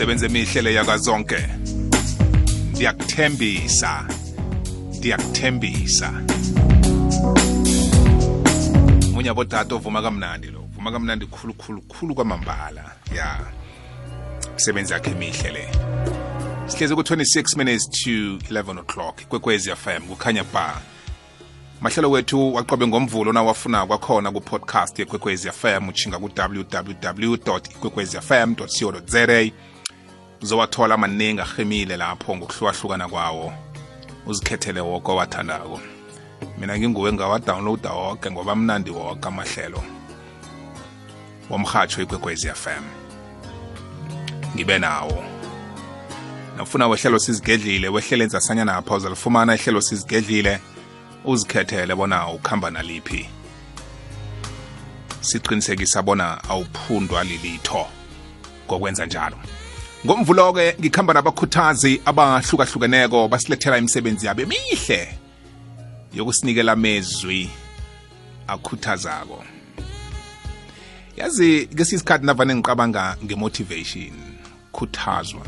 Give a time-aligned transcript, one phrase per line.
[0.00, 1.46] sebenze emihle yakazonke.
[2.72, 4.06] Ndiyakuthembisa.
[4.98, 6.12] Ndiyakuthembisa.
[9.12, 10.60] Munye abodata ovuma kamnandi lo.
[10.60, 12.92] Uvuma kamnandi khulu khulu khulu kwamambala.
[13.16, 13.40] Ya.
[14.56, 15.68] Msebenzi yakhe emihle le.
[16.66, 20.80] Sihlezi ku-26 minutes to 11 o'clock kwekwezi fm kukhanya ba.
[21.80, 29.50] Mahlelo wethu waqobe ngomvulo nawafuna kwakhona ku-podcast yekwekwezi fm uchinga ku-www ikwekwezi fm co za
[30.42, 33.52] uzowathola amaningi ahemile lapho ngokuhlukahlukana kwawo.
[34.26, 35.80] Uzikhethele woke owathandako.
[36.58, 39.82] Mina nginguwe ngawadownloada woke ngoba mnandi woke amahlelo.
[41.50, 42.84] Womhatsho ikwekwezi fm
[44.54, 45.24] ngibe nawo.
[46.56, 50.60] Nafuna wehlelo sizigedlile wehlele enzasanyana napha uzalifumana ihlelo sizigedlile
[51.24, 53.28] uzikhethele bona ukhamba naliphi.
[55.20, 57.86] Siqinisekisa bona awuphundwa lilitho.
[58.66, 59.36] Ngokwenza njalo.
[60.06, 65.18] Ngomvulo-ke ngikhamba nabakhuthazi abahlukahlukeneko basilethela imisebenzi yabo emihle
[66.14, 67.50] yokusinikela amezwi
[68.48, 69.44] akhuthazako.
[71.16, 74.12] Yazi kesi isikhathi navane ngiqabanga ngemotivation
[74.72, 75.44] khuthazwa.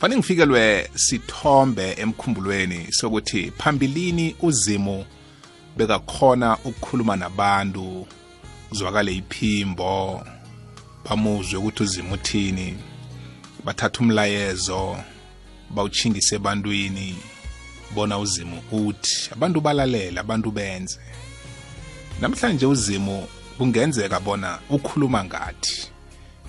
[0.00, 5.04] Fane ngifikelwe sithombe emkhumbulweni sokuthi phambilini uzimu
[5.76, 8.06] bekakhona ukukhuluma nabantu
[8.68, 10.22] kuzwakale iphimbo.
[11.10, 12.76] Bamuzwe ukuthi uzima uthini
[13.64, 14.96] bathatha umlayezo
[15.70, 17.16] bawuchingise ebantwini
[17.94, 19.30] bona uzimu uthi.
[19.32, 21.00] Abantu balalela abantu benze.
[22.20, 23.26] Namhlanje uzimu
[23.58, 25.90] kungenzeka bona ukhuluma ngathi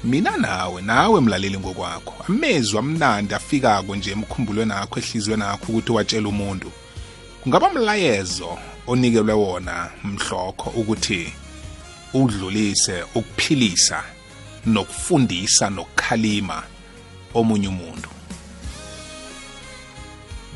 [0.03, 2.25] mina nawe nawe mlaleli ngokwakho.
[2.29, 6.71] Amezwi amnandi afikako nje emkhumbulweni akho ehliziyweni akho ukuthi watshela umuntu.
[7.43, 8.57] Kungaba mlayezo
[8.87, 11.33] onikelwe wona mhlokho ukuthi
[12.13, 14.03] udlulise ukuphilisa
[14.65, 16.63] nokufundisa nokukhalima
[17.33, 18.09] omunye umuntu.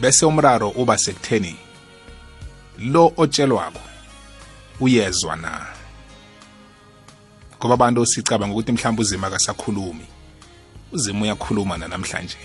[0.01, 1.55] Bese umraro uba sekutheni
[2.79, 3.79] lo otshelwako
[4.79, 5.65] uyezwa na?
[7.57, 10.05] Ngoba abantu sicabanga ukuthi mhlawumbe uzima akasakhulumi
[10.91, 12.37] uzima uyakhuluma namhlanje?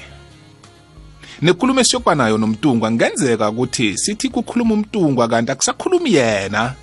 [1.43, 6.75] Nekhuluma esiyokuba nayo nomtungwa ngenzeka ukuthi sithi kukhuluma umtungwa kanti akusakhulumi yena.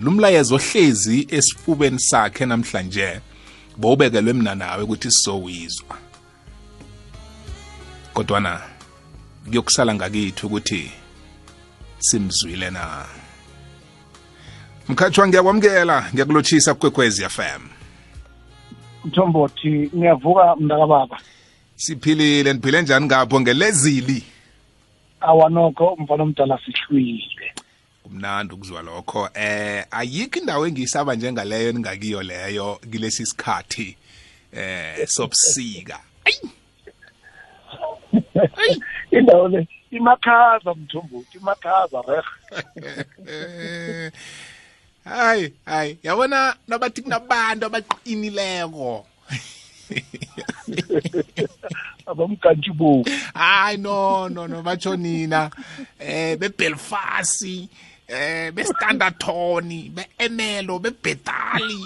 [0.00, 3.20] Lumlayezo ohlezi esifubeni sakhe namhlanje
[3.76, 5.96] bowubekelwe mina nawe ukuthi sizowizwa.
[8.14, 8.60] Kodwana
[9.48, 10.92] kuyokusala ngakithi ukuthi
[11.98, 13.04] simzwile na?
[14.88, 17.74] Mkhatshwa ngiyakwamukela ngiyakulotshisa kwekwezi FM
[19.04, 21.18] mthombothi ngiyavuka mntakababa
[21.76, 24.24] siphilile niphile njani ngapho ngelezili?
[25.20, 27.33] Awanokho mfana omdala sihlwile.
[28.04, 29.28] Kumnandi ukuzwa lokho.
[29.34, 33.96] Eh ayikho indawo engiyisaba njengaleyo ningakiyo leyo kilesi sikhathi
[34.52, 36.00] eh sobusika.
[36.24, 36.50] Ayi!
[39.10, 42.24] Indawo le imakhaza mthombothi imakhaza reh
[45.04, 49.06] hayi hayi yabona nabathi kunabantu abaqinileko.
[52.06, 53.04] Abamkantshubo
[53.34, 55.50] hayi no no no batsho nina.
[55.98, 57.44] Eh bebelfast.
[58.08, 61.80] Eh bestandartoni be-enelo bebhetali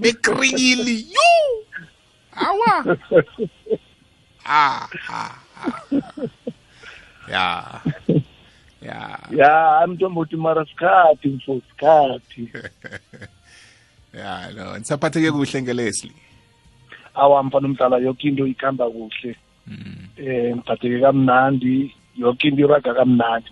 [0.00, 1.30] bekrili yu
[2.36, 2.96] awa!
[4.46, 5.34] Ah, ah,
[7.26, 7.82] ya.
[8.82, 9.18] Ya.
[9.30, 12.48] Ya mthombothi mara sikhathi mfo sikhathi.
[14.16, 16.12] Ya no nisaphatheke kuhle ngelesli.
[17.14, 19.36] Awa mfana omdala yoke into ikhamba kuhle.
[20.16, 23.50] Eh ngiphatheke kamnandi yoke into iraga kamnandi.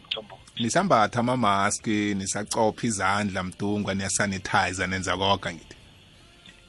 [0.60, 5.76] Nisambatha amamaski nisacopha izandla mdungwa niyasanitizer nenza koga ngithi.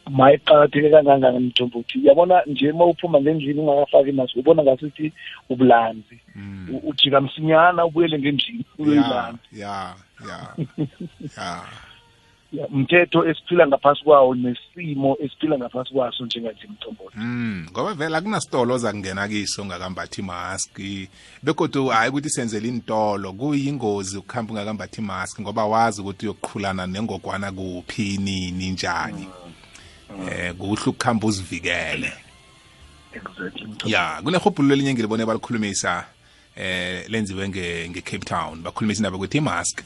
[0.09, 5.13] Mayiqakatheke kangangani mthombothi yabona nje uma uphuma ngendlini ungakafaki naso ubona ngasuthi
[5.49, 6.19] ubulanzi.
[6.73, 9.93] U- ujika msinyana ubuyele ngendlini ya uyoyilanzi ya
[10.27, 10.55] ya
[11.37, 11.61] ya.
[12.51, 17.17] Ya, mthetho esiphila ngaphasi kwawo nesimo esiphila ngaphasi kwaso njenganje mthombothi.
[17.17, 21.09] Mm, ngoba vele akunasitolo oza kungena kiso ungakambathi imaski
[21.43, 28.17] begodwa hayi ukuthi senzele intolo kuyingozi ukuhamba ungakambathi imaski ngoba wazi ukuthi uyokuqhulana nengogwana kuphi
[28.17, 29.27] nini njani.
[30.31, 32.13] Eh kuhle ukuhamba uzivikele.
[33.13, 33.91] Exactly mthombothi.
[33.91, 36.05] ya kunehobhululo elinye ngilibone balikhulumisa
[36.55, 38.61] eh lenziwe nge nge-Cape Town.
[38.61, 39.81] Bakhulumisa indaba ukuthi imask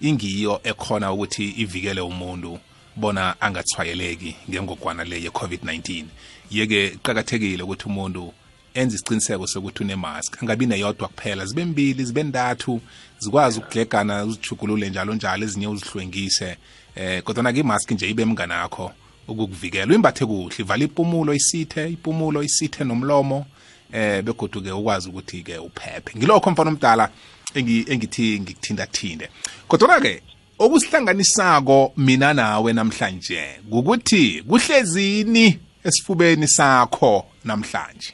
[0.00, 2.58] ingiyo ekhona ukuthi ivikele umuntu
[2.96, 6.04] bona angathwayeleki ngengogwana le ye-COVID-19
[6.50, 8.32] yeke kuqakathekile ukuthi umuntu
[8.74, 11.46] enze isiqiniseko sokuthi unemask angabi neyodwa kuphela.
[11.46, 12.80] Zibe mbili zibe ntathu
[13.18, 16.56] zikwazi ukuglegana uzijugulule njalo njalo ezinye uzihlwengise
[16.96, 18.92] eh kodwa ke imask nje ibe mnganakho
[19.28, 19.86] ukukuvikela.
[19.86, 23.46] Uyimbathe kuhle ivala impumulo isithe impumulo isithe nomlomo
[23.92, 26.18] eh begodu ke ukwazi ukuthi ke uphephe.
[26.18, 27.10] Ngilokho mfana omdala
[27.54, 29.28] engithi ngikuthintathinde
[29.68, 30.22] kodwa ke
[30.58, 38.12] okusihlanganisako mina nawe namhlanje ukuthi kuhlezini esifubeni sakho namhlanje?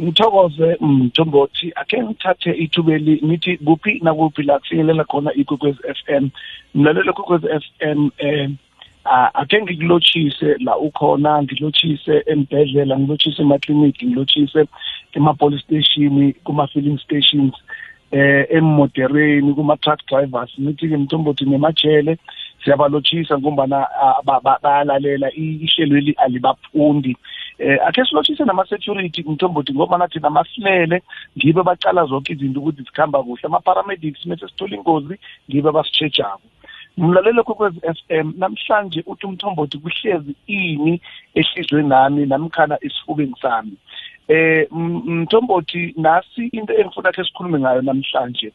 [0.00, 6.28] Ngithokoze mthombothi ake ngithathe ithubeli ngithi kuphi nakuphi la kufinyelela khona ikwekwezi FM
[6.74, 8.50] mlalelo kwekwezi FM eh
[9.10, 14.64] ake ngikulochise la ukhona ngilotshise embedlela ngilotshise emakliniki ngilotshise
[15.12, 17.54] ema-police station kuma-filling stations
[18.12, 20.50] eh emmodereni kuma-truck drivers.
[20.60, 22.18] Ngithi-ke mthombothi nemajele
[22.64, 23.86] siyabalotshisa ngombana
[24.62, 27.16] bayalalela ihlelweli alibaphundi.
[27.58, 31.02] Eh akhe silotshise nama-security mthombothi ngoba nathi namasilele
[31.38, 33.42] ngibe bacala zonke izinto ukuthi zikhamba kuhle.
[33.42, 35.14] Ama-paramedics mese sithola ingozi
[35.50, 36.42] ngibe basitshejako
[36.96, 41.00] mlalelo kokwezi FM namhlanje uthi umthombothi kuhlezi ini
[41.34, 43.76] ehlizwe nami namkhana esifubeni sami
[44.28, 48.52] eh mthombothi nasi into engifuna ke sikhulume ngayo namhlanje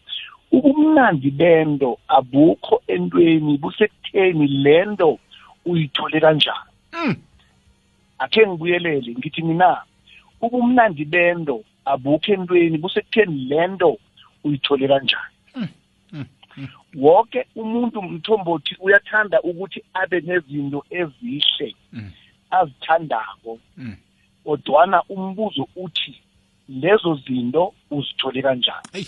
[0.51, 5.19] ubumnandi bendo abukho entweni busekutheni lento
[5.65, 7.15] uyithole kanjani mm.
[8.19, 9.81] akhe ngibuyelele ngithi mina
[10.41, 13.97] ubumnandi bendo abukho entweni busekutheni lento
[14.43, 15.34] uyithole kanjani.
[16.95, 22.11] Wonke umuntu mthombothi uyathanda ukuthi abe nezinto ezihle mm.
[22.51, 23.59] azithandako.
[23.77, 23.95] Mm.
[24.43, 26.21] kodwana umbuzo uthi
[26.69, 29.07] lezo zinto uzithole kanjani?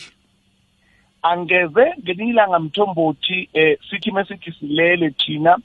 [1.22, 5.58] Angeze ngelinye ilanga mthombothi eh sithi mesithi silele thina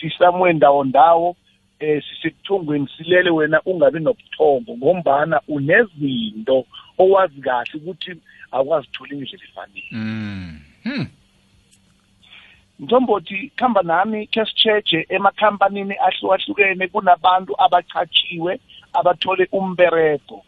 [0.00, 1.36] sisamwe ndawo ndawo
[1.80, 6.66] eh sisebuthongweni silele wena ungabi nobuthongo ngombana unezinto
[6.98, 8.10] owazi kahle ukuthi
[8.52, 9.88] akwazithola indlela efanele.
[10.84, 11.06] Mm.
[12.80, 18.60] mthombothi khamba nami ke sitsheje emakhampanini ahlukahlukene kunabantu abachachiwe
[18.92, 20.44] abathole umberego.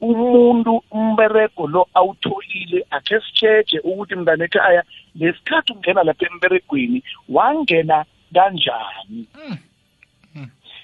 [0.00, 4.82] Umuntu umberego lo awutholile akhe sitsheje ukuthi mntana ekhaya
[5.14, 8.04] lesikhathi ungena lapha emberegweni wangena
[8.34, 9.26] kanjani.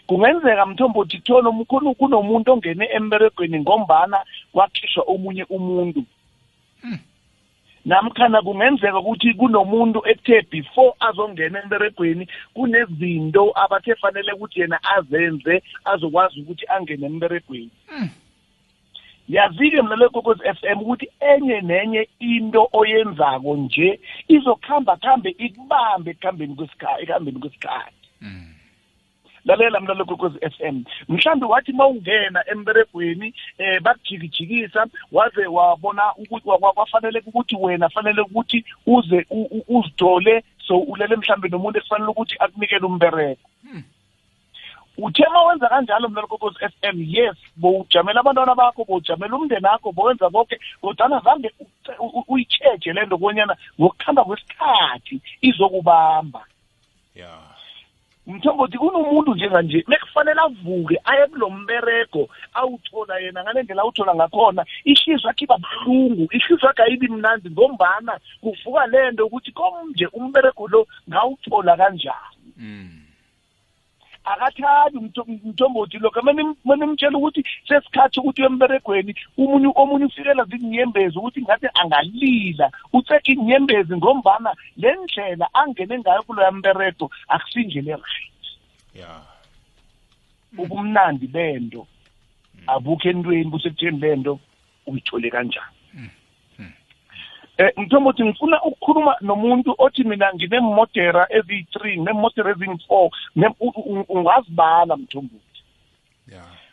[0.06, 1.50] Kungenzeka mthombothi thola
[1.98, 4.18] kunomuntu ongene emberegweni ngombana
[4.52, 6.04] kwakhishwa omunye umuntu.
[7.84, 16.40] Namkhana kungenzeka ukuthi kunomuntu ethe before azongena emberegweni kunezinto abathe fanele ukuthi yena azenze azokwazi
[16.40, 17.70] ukuthi angene emberegweni.
[19.28, 26.54] Yazi-ke mlalelo kokwezi f m ukuthi enye nenye into oyenzako nje izokuhamba kuhambe ikubambe ekuhambeni
[26.54, 27.96] kwesikhathi ekuhambeni kwesikhathi.
[29.44, 30.84] Lalela mlalelo kokwezi f m.
[31.08, 38.64] Mhlawumbe wathi ma ungena emberegweni eh bakujikijikisa waze wabona ukuthi kwafanele ukuthi wena fanele ukuthi
[38.86, 39.26] uze
[39.68, 43.48] uzidole so ulele mhlawumbe nomuntu esifanele ukuthi akunikele umbereko
[44.98, 49.92] uthe ma wenza kanjalo mna kokozi f m yes bowujamela abantwana bakho bowujamela umndeni akho
[49.92, 51.50] bowenza konke kodwana zange
[52.28, 56.44] uyitsheje le nto konyana ngokuhamba kwesikhathi izokubamba.
[57.14, 57.51] Yeah
[58.26, 65.28] mthombothi kunomuntu njenganje bekufanele avuke aye kulo mberego awuthola yena ngale ndlela awuthola ngakhona ihliziyo
[65.28, 70.86] yakhe iba buhlungu ihliziyo yakhe ayibi mnandi ngombana kuvuka le nto ukuthi komnje umberego lo
[71.08, 73.01] ngawuthola kanjani mm.
[74.24, 74.98] Akathandi
[75.44, 76.22] mthombothi lokho
[76.64, 82.70] mane mtshela ukuthi sesikhathi ukuthi emberegweni umunye omunye ufikela zinyembezi ukuthi ngathi angalila.
[82.92, 88.44] Utseka inyembezi ngombana le ndlela angene ngayo kuloya mberego akusindlela right.
[88.94, 89.32] Yeah
[90.58, 91.86] ubumnandi bento.
[92.66, 94.38] Abukho entweni busekutheni lento
[94.86, 95.81] uyithole kanjani?
[97.58, 103.10] Eh mthombothi ngifuna ukukhuluma nomuntu othi mina nginemodera eziyi-three nginemodera eziyi-four
[104.08, 105.62] ungazibala mthombothi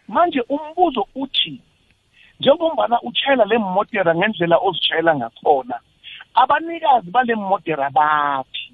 [0.07, 1.61] manje umbuzo uthi
[2.39, 5.79] njengombana utshayela le modera ngendlela ozitshayela ngakhona
[6.33, 8.73] abanikazi bale modera baphi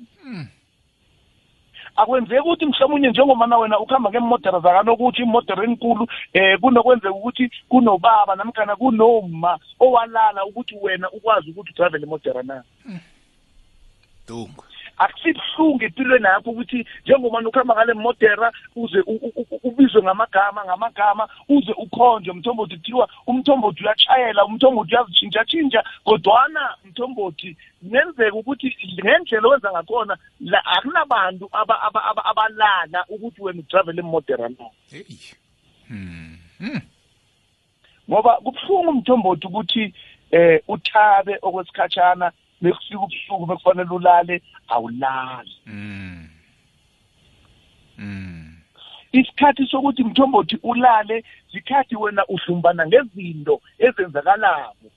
[1.96, 8.76] akwenzeki ukuthi mhlawumunye njengomana wena ukuhamba ngeemodera zakanokuthi imodera enkulu eh kunokwenzeka ukuthi kunobaba namkhana
[8.76, 12.64] kunoma owalala ukuthi wena ukwazi ukuthi utravel imodera na?
[14.28, 14.64] Dungu
[14.98, 19.00] akusibuhlungu empilweni yakho ukuthi njengomana ukuhamba ngale modera uze
[19.64, 28.78] ubizwe ngamagama ngamagama uze ukhonjwe mthombothi kuthiwa umthombothi uyatshayela umthombothi uyazitshintsha-tshintsha kodwana mthombothi kungenzeka ukuthi
[29.02, 31.50] ngendlela owenza ngakhona la akunabantu
[32.30, 35.04] abalala ukuthi wena utravel emodera na hey
[35.90, 36.38] mm.
[36.60, 36.82] mm.
[38.10, 39.94] ngoba kubuhlungu mthombothi ukuthi
[40.32, 42.32] eh uthabe okwesikhatshana
[42.66, 45.56] bekufika ubusuku bekufanele ulale awulali.
[45.66, 46.28] Mm.
[49.12, 54.92] isikhathi sokuthi mthombothi ulale sikhathi wena uhlumbana ngezinto ezenzakalako.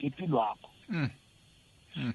[0.00, 1.10] Ngempilo yakho Mm.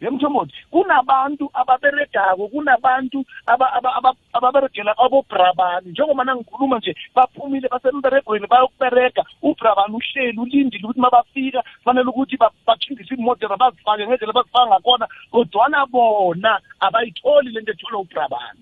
[0.01, 9.23] Yemthombothi kunabantu ababeregako kunabantu aba- aba- aba- ababeregela abobrabani njengoba nangikhuluma nje baphumile basemberegweni bayokuberega
[9.41, 15.85] ubrabani uhleli ulindile ukuthi mabafika fanele ukuthi ba- bathindise iimodera bazifake ngendlela bazifaka ngakhona kodwana
[15.85, 18.61] bona abayitholi le nto etholwa ubrabani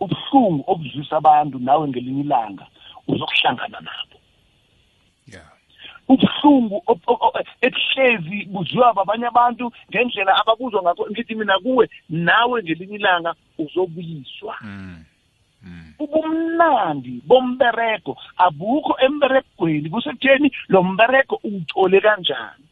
[0.00, 2.66] ubuhlungu obuzwisa abantu nawe ngelinye ilanga
[3.08, 4.14] uzokuhlangana nabo.
[4.14, 4.17] yeah
[6.08, 6.82] ubuhlungu
[7.66, 15.04] ebuhlezi buzwiwa babanye abantu ngendlela ababuzwa ngakho ngithi mina kuwe nawe ngelinye ilanga uzobuyiswa mm.
[15.62, 15.92] Mm.
[15.98, 22.64] ubumnandi bomberego abukho emberegweni kusekutheni lo mberego uwuthole kanjani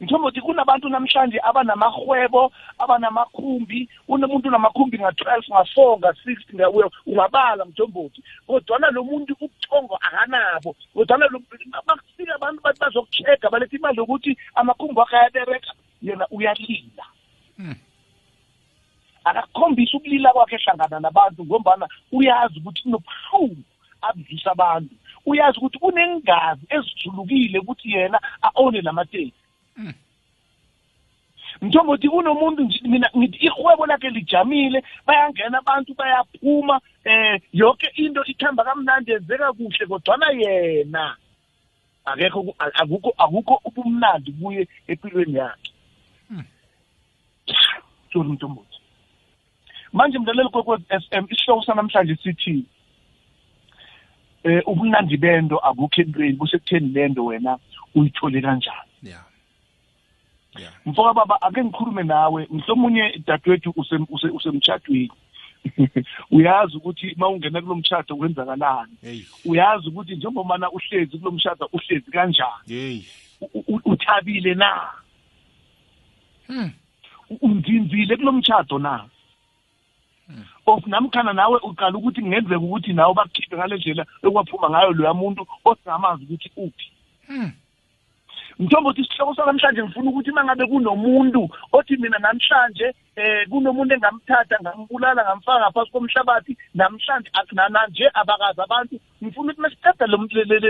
[0.00, 0.06] Mm.
[0.06, 3.88] mthombothi kunabantu namhlanje abanamahwebo abanamakhumbi.
[4.08, 6.70] Unomuntu unamakhumbi nga-twelve nga-four nga-six nga-
[7.06, 8.22] ungabala mthombothi.
[8.46, 10.76] Kodwana lo muntu ubuthongo akanabo.
[10.94, 11.28] Kodwana
[11.86, 15.72] bakufika abantu bathi bazokuchecka baletha imali yokuthi amakhumbi wakhe ayabereka
[16.02, 17.04] yena uyalila.
[17.58, 17.74] Mm.
[19.24, 23.62] akakhombisa ukulila kwakhe ehlangana nabantu ngombana uyazi ukuthi kunobuhlungu
[24.02, 24.94] abudlisa abantu.
[25.26, 29.32] Uyazi ukuthi unengazi ezijulukile ukuthi yena a-one lamateki
[31.66, 31.68] Mm.
[31.68, 39.10] mthombothi kunomuntu mina ngithi ihwebo lakhe lijamile bayangena abantu bayaphuma eh yonke into ikhamba kamnandi
[39.10, 41.16] yenzeka kuhle kodwana yena
[42.04, 45.70] akekho akukho akukho ubumnandi kuye empilweni yakhe.
[48.12, 48.78] Sorry mthombothi.
[49.92, 52.64] Manje mlaleli kwekwez f m isihloko sanamhlanje sithi
[54.44, 57.58] eh ubumnandi bento akukho entweni busekutheni lento wena
[57.94, 58.90] uyithole kanjani?
[59.02, 59.35] Yeah.
[60.86, 62.46] Mfoka baba ake ngikhulume nawe
[63.70, 65.10] usem- use- usemtshadweni.
[66.30, 68.92] Uyazi ukuthi uma ungena kulo mshado kwenzakalani.
[69.44, 72.66] Uyazi ukuthi njengomana uhlezi kulo mshado uhlezi kanjani.
[73.84, 74.90] Uthabile na?
[76.48, 76.70] Mm.
[77.30, 79.04] U- unzinzile kulo mshado na?
[80.66, 85.46] Of namkhana nawe uqala ukuthi kungenzeka ukuthi nawe bakukhiphe ngale ndlela ekwaphuma ngayo loya muntu
[85.64, 86.90] osingamazi ukuthi uphi.
[88.58, 88.66] Mm.
[88.66, 95.24] mthombothi isihloko sanamhlanje ngifuna ukuthi uma ngabe kunomuntu othi mina namhlanje eh kunomuntu engamthatha ngambulala
[95.24, 97.30] ngamfaka ngaphansi komhlabathi namhlanje
[97.88, 100.18] nje abakazi abantu ngifuna ukuthi masiqeda lo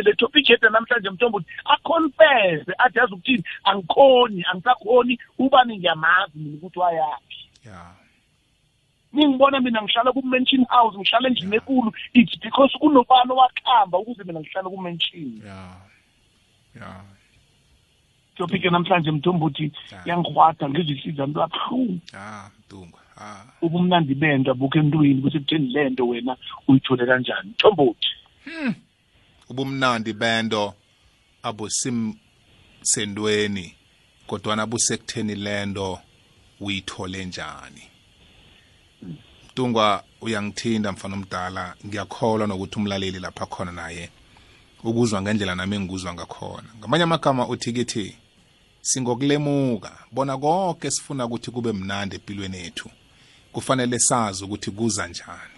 [0.02, 3.44] le- topic yethu namhlanje mthombothi aconfesse athi yazi ukuthini?
[3.64, 7.38] Angikhoni angisakhoni ubani ngiyamazi mina ukuthi wayaphi.
[7.64, 8.06] Yeah
[9.12, 14.68] ningibona mina ngihlala ku-mansion house ngihlala endlini ekulu it's because kunobani owakhamba ukuze mina ngihlala
[14.68, 15.40] ku-mansion.
[15.44, 15.74] Yeah
[16.74, 17.00] yeah
[18.36, 19.72] topic namhlanje mthombothi
[20.04, 23.44] yangihwada ngizihliza into abuhlungu ah mtungwa ah.
[23.62, 26.36] Ubumnandi bento abukho entweni kusekutheni le nto wena
[26.68, 27.50] uyithole kanjani?
[27.50, 28.08] Mthombothi
[29.48, 30.74] ubumnandi bento
[31.42, 33.74] abusimsendweni
[34.26, 35.98] kodwana busekutheni lento
[36.60, 37.82] uyithole njani?
[39.50, 41.74] Mtungwa uyangithinda mfana omdala.
[41.86, 44.10] Ngiyakholwa nokuthi umlaleli lapha khona naye.
[44.84, 46.68] Ukuzwa ngendlela nami engikuzwa ngakhona.
[46.78, 48.16] Ngamanye amagama uthi kithi
[48.86, 49.92] singokulemuka.
[50.12, 52.90] Bona konke sifuna ukuthi kube mnandi empilweni yethu
[53.52, 55.56] kufanele sazi ukuthi kuza njani.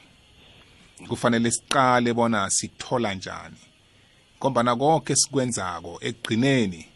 [1.09, 3.57] Kufanele siqale bona sikuthola njani.
[4.39, 6.87] Ngombana konke sikwenzako ekugcineni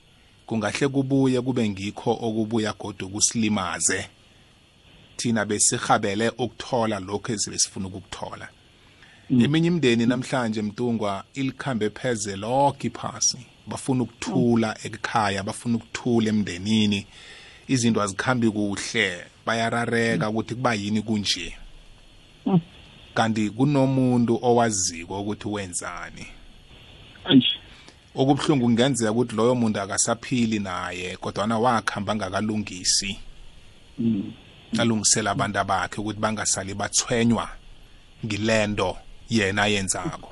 [0.47, 4.09] kungahle kubuye kube ngikho okubuya godu kusilimaze.
[5.17, 8.49] Thina besihabele ukuthola lokho ezibe sifuna ukukuthola.
[9.31, 13.52] Eminye imindeni namhlanje mtungwa ilikhambe pheze lonke iphasi.
[13.67, 17.07] Bafuna ukuthula ekhaya bafuna ukuthula emndenini
[17.69, 21.55] izinto azikhambi kuhle bayarareka ukuthi kuba yini kunje.
[23.15, 26.27] Kanti kunomuntu owaziko ukuthi wenzani?
[28.15, 33.19] Okubuhlungu kungenzeka ukuthi loyo muntu akasaphili naye kodwana wakhamba ngakalungisi
[33.99, 34.33] Mm.
[34.79, 37.49] alungisela abantu abakhe ukuthi bangasali bathwenywa
[38.25, 38.97] ngilento
[39.29, 40.32] yena yenzako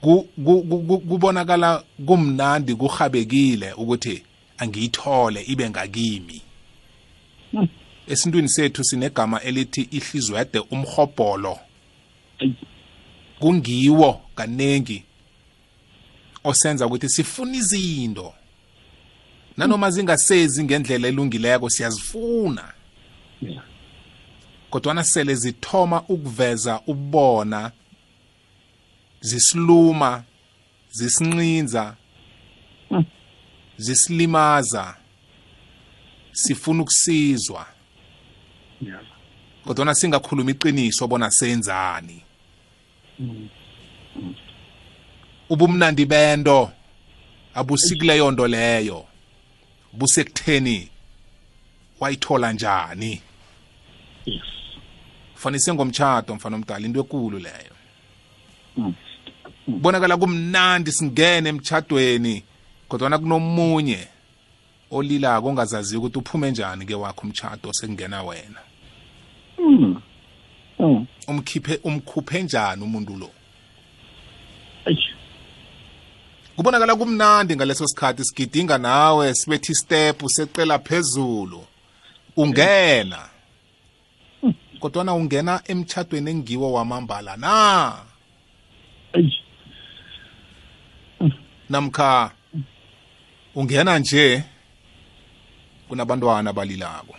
[0.00, 4.22] kubonakala kumnandi kuhabekile ukuthi
[4.58, 6.42] angiyithole ibe ngakimi.
[8.06, 11.58] Esintwini sethu sinegama elithi ihlizwede umhobholo
[13.40, 15.04] kungiwo kanengi
[16.44, 18.34] osenza ukuthi sifuna izinto.
[19.56, 22.72] Nanoma zingasezi ngendlela elungileko siyazifuna.
[24.70, 27.72] Kodwana sele zithoma ukuveza ubona
[29.20, 30.24] zisiluma
[30.90, 31.96] zisinqinza
[32.90, 33.04] Mm.
[33.76, 34.96] zisilimaza
[36.32, 37.66] sifuna ukusizwa.
[39.64, 42.22] Kodwa singakhuluma iqiniso bona senzani.
[45.48, 46.72] Ubumnandi bento
[47.54, 49.06] abusikuleyo nto leyo.
[49.92, 50.88] Busekutheni
[52.00, 53.22] wayithola njani?
[55.34, 57.74] Fanise ngomtshado mfana omdala into ekulu leyo.
[58.76, 58.94] Mm.
[59.78, 62.42] Bonakala kumnandi singene emtshadweni
[62.88, 64.08] kodwana kunomunye
[64.90, 68.60] olilako ongazaziyo ukuthi uphume njani ke wakho umtshado sekungena wena.
[69.58, 70.00] Mm
[70.78, 73.30] mm umkhiphe umkhuphe njani umuntu lo?
[76.56, 81.64] Kubonakala kumnandi ngaleso sikhathi sigidinga nawe sibethi step seqela phezulu.
[82.36, 83.28] Ungena.
[84.80, 87.94] Kodwana ungena emtshadweni engiwo wamambala na?
[91.70, 92.30] Namkha
[93.54, 94.44] ungena nje
[95.88, 97.16] kunabantwana balilako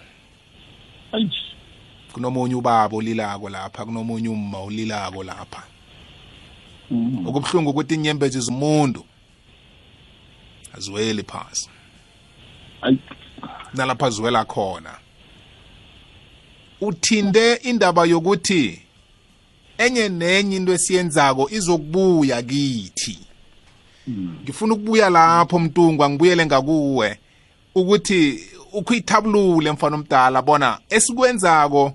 [2.13, 5.63] kunomunye ubaba olilako lapha kunomunye umma olilako lapha.
[6.91, 7.27] Mm.
[7.27, 9.05] Okubuhlungu ukuthi inyembezi zomuntu
[10.73, 11.69] aziweli phasi.
[13.73, 14.97] Nalapha ziwela khona.
[16.81, 18.81] Uthinde indaba yokuthi
[19.77, 23.30] enye nenye into esiyenzako izokubuya kithi.
[24.09, 27.17] Ngifuna ukubuya lapho mntungwa ngibuyele ngakuwe
[27.75, 28.39] ukuthi
[28.73, 31.93] ukhuyithabulule mfana omdala bona esikwenzako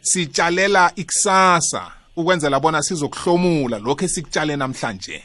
[0.00, 5.22] sitshalela ikusasa ukwenzela bona sizokuhlomula lokho esikutshale namhlanje.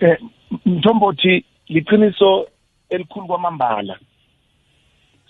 [0.00, 0.18] Eh
[0.66, 2.48] mthombothi liqiniso
[2.90, 3.98] elikhulu kwamambala.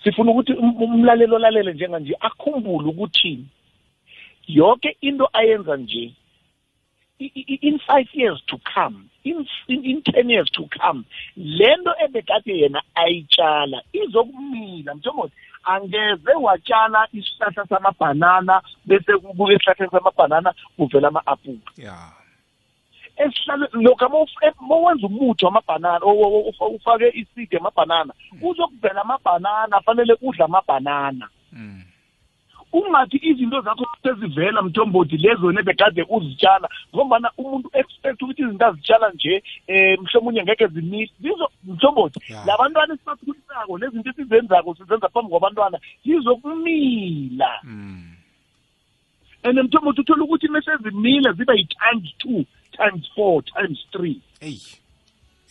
[0.05, 3.45] Sifuna ukuthi um- umlalelo olalele njenganje akhumbule ukuthi
[4.49, 6.15] yonke into ayenza nje
[7.19, 11.05] i- i- in five years to come in, in, in ten years to come
[11.37, 14.95] lento ebekade yena ayitshala izokumila.
[14.95, 15.35] Mthombothi
[15.65, 21.59] angeze watshala isihlahla samabhanana bese kubuke esihlahleni samabhanana kuvela ama-apula.
[21.77, 21.97] Ya.
[23.17, 24.09] Esihlale lokho
[24.61, 31.29] mawenza umuthi wamabhanana o- o- o- ufake isidi yamabhanana uzokuvela amabhanana fanele udla amabhanana.
[31.53, 31.83] Mm.
[32.73, 39.43] Ungathi izinto zakho sezivela mthombothi lezo nebekade uzitshala ngombana umuntu expect ukuthi izinto azitshala nje
[39.69, 42.45] um mhlawumunye ngeke zimile zizo mthombothi Ya.
[42.47, 48.09] labantwana esibakhulisako lezinto esizenzako sizenza phambi kwabantwana zizokumila Mm.
[49.43, 52.45] and mthombothi uthola ukuthi mesezimile ziba yi-times two
[52.77, 54.61] times four times three eyi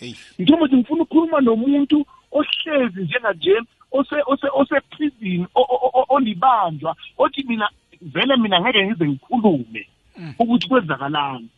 [0.01, 7.43] eyi mthombothi ngifuna ukukhuluma nomuntu ohlezi njenganje ose- ose- oseprison o- o- o- olibanjwa othi
[7.43, 7.69] mina
[8.01, 9.87] vele mina ngeke ngize ngikhulume
[10.39, 11.49] ukuthi kwenzakalani.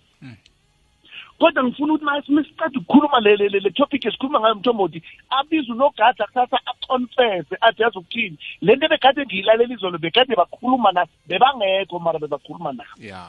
[1.39, 6.59] Kodwa ngifuna ukuthi mase mesiceda ukukhuluma le le- topic esikhuluma ngayo mthombothi abize unogada kusasa
[6.65, 8.37] aconfesse athi yazi ukuthini?
[8.61, 12.83] Le nto ebekade ngiyilalela izolo bekade bakhuluma na bebangekho mara bebakhuluma na?
[12.99, 13.27] Ya.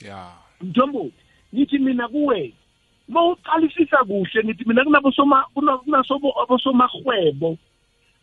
[0.00, 0.30] Ya.
[0.60, 1.12] Mthombothi
[1.54, 2.54] ngithi mina kuwe
[3.10, 7.58] uma uqalisisa kuhle ngithi mina kunabosoma kuna- kunasobo abosomahwebo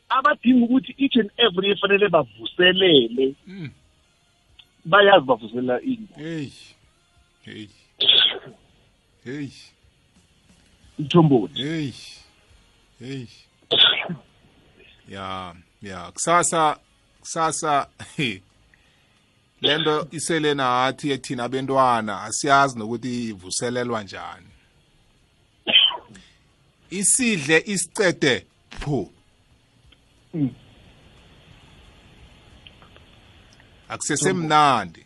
[0.10, 3.36] abadinga ukuthi each and every efanele bavuselele.
[3.48, 3.70] Mm.
[4.86, 6.54] bayazi bavuselela ini eyi
[7.48, 7.70] eyi
[9.26, 9.52] eyi
[11.00, 11.62] mthombothi.
[11.62, 11.94] Eyi
[13.02, 13.28] eyi
[15.10, 16.78] ya ya kusasa
[17.20, 17.88] kusasa
[19.62, 24.48] lento isele nathi ethina abentwana asiyazi nokuthi ivuselelwa njani.
[26.90, 28.46] Isidle isicede
[30.34, 30.50] Mm.
[33.90, 35.06] akusesemnandi.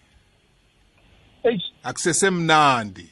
[1.84, 3.10] Akusesemnandi.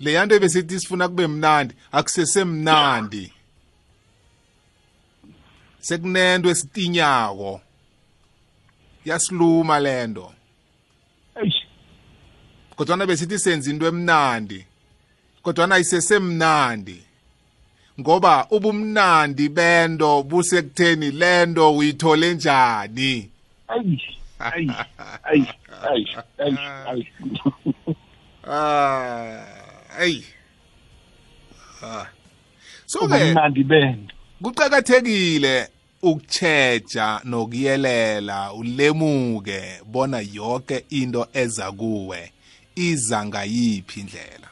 [0.00, 3.32] Leya nto besithi sifuna kube mnandi akusesemnandi.
[5.80, 7.60] Sekunento esitinyako.
[9.04, 10.34] Yasiluma lento
[12.76, 14.66] kodwana besithi senza into emnandi
[15.42, 17.02] kodwana ayisesemnandi.
[18.02, 23.30] Ngoba ubumnandi bento busekutheni lento uyithole njani?
[23.76, 24.18] Eish
[24.54, 24.84] eish
[25.32, 25.54] eish
[26.38, 26.58] eish
[26.90, 27.10] eish
[28.46, 29.44] ah
[29.98, 30.22] hey
[31.82, 32.06] ah.
[32.86, 34.14] So ke ubumnandi bento.
[34.42, 35.68] kuqakathekile
[36.02, 42.32] ukutsheja nokuyelela ulemuke bona yonke into eza kuwe
[42.74, 44.48] iza ngayiphi indlela.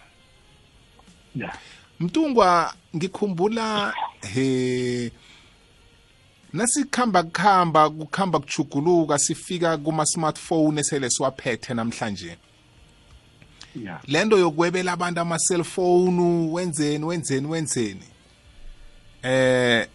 [1.35, 1.59] Ya.
[2.01, 3.95] Mntungwa ngikhumbula
[4.35, 5.11] he
[6.53, 12.37] nasikhamba kukhamba kukhamba kuchuguluka sifika kuma smartphone esele siwaphethe namhlanje.
[13.85, 18.05] Ya lento yokwebela abantu ama cellphone wenzeni wenzeni wenzeni.
[19.23, 19.89] Eh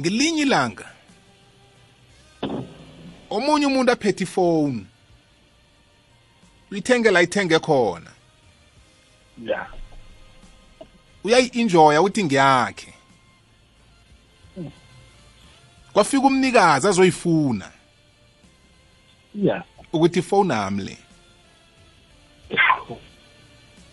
[0.00, 0.90] ngelinye ilanga
[3.30, 4.86] omunye umuntu aphethe ifoni
[6.70, 8.10] uyithenge la ithenge khona.
[9.44, 9.66] Ya
[11.24, 12.94] uyayi-enjoya uthi ngiyakhe
[15.92, 17.70] kwafika umnikazi azoyifuna.
[19.34, 20.98] Ya ukuthi ifoni ami le.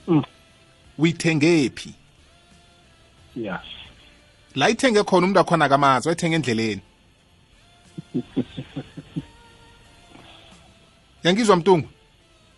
[0.07, 0.23] Mm.
[0.97, 1.93] uyithengephi
[3.35, 3.61] ya
[4.55, 6.81] la ithenge khona umuntu akhona kamazi wayithenga endleleni.
[11.23, 11.89] Yangizwa mtungu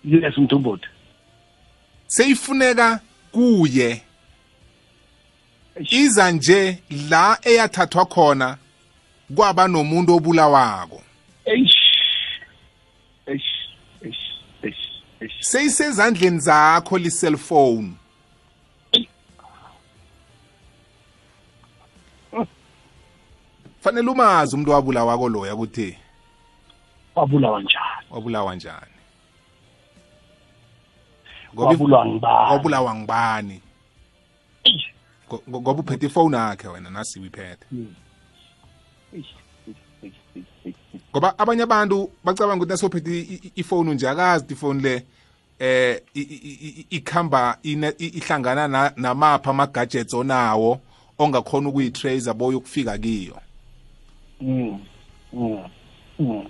[0.04, 0.88] yes mthombothi
[2.08, 3.00] seyifuneka
[3.32, 4.02] kuye.
[5.76, 8.58] Iza nje la eyathathwa khona
[9.36, 11.02] kwaba nomuntu obulawako.
[15.40, 17.94] Seyisezandleni zakho li-cellphone.
[23.82, 25.98] Fanele umazi umuntu wabulawako loya ukuthi
[27.16, 28.08] wabulawa njani?
[28.10, 28.94] Wabulawa njani?
[31.56, 32.52] Wabulawa ngibani?
[32.52, 33.62] wabulawa ngibani?
[35.50, 37.66] Ngoba uphethe ifoni yakhe wena nasi uyiphethe.
[39.14, 39.36] Eish.
[41.12, 45.06] ngoba abanye abantu bacabanga ukuthi nasophethe ifoni nje akazi ifoni le
[45.60, 46.02] eh
[46.90, 50.80] ikhamba ihlangana na- namapha ama-gadgets onawo
[51.20, 53.40] ongakhona ukuyitracer boye ukufika kiyo.
[54.42, 54.80] Mm,
[55.34, 55.64] mm,
[56.20, 56.48] mm.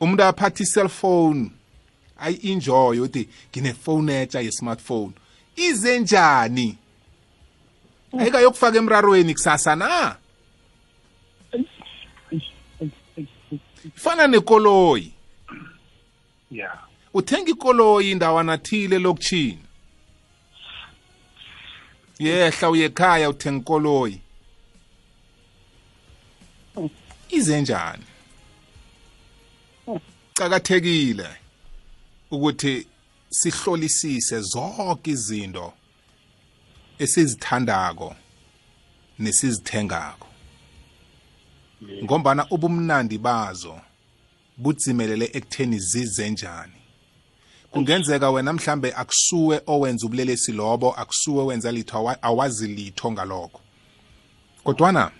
[0.00, 1.50] umuntu aphatha i-cellphone
[2.18, 5.12] ayi-enjoy ukuthi nginefone etsha ye-smartphone.
[5.56, 6.78] Ize njani?
[8.18, 10.16] Ayikayokufaka emrarweni kusasa na?
[11.52, 11.66] Eish,
[12.32, 12.42] eish,
[12.80, 13.60] eish, eish, eish.
[13.96, 15.12] ifana nekoloyi.
[16.50, 16.78] Ya.
[17.14, 19.58] Uthenga ikoloyi indawana thile lokutshini
[22.18, 24.20] yehla uye ekhaya uthenga ikoloyi.
[27.30, 28.04] Ize njani?
[30.34, 31.28] Cakathekile
[32.30, 32.86] ukuthi
[33.38, 35.72] sihlolisise zonke izinto
[36.98, 38.16] esizithandako
[39.18, 40.26] nesizithengako.
[42.04, 43.80] Ngombana ubumnandi bazo
[44.56, 46.72] budzimelele ekutheni zize njani.
[47.70, 53.60] Kungenzeka wena mhlambe akusuwe owenza ubulelesi lobo akusuwe wenza litho awa- awazi litho ngalokho.
[54.64, 55.10] Kodwana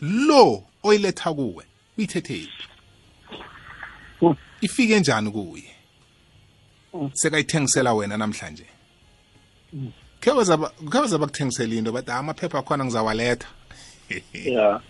[0.00, 1.64] lo oyiletha kuwe
[1.98, 2.48] uyithethephi
[4.60, 5.71] ifike njani kuye?
[7.12, 8.66] Sekayithengisela wena namhlanje.
[10.20, 13.48] Kheweza bakuthengisela into bathi "Ah, amaphepha akhona ngizawaletha.
[14.44, 14.80] Ya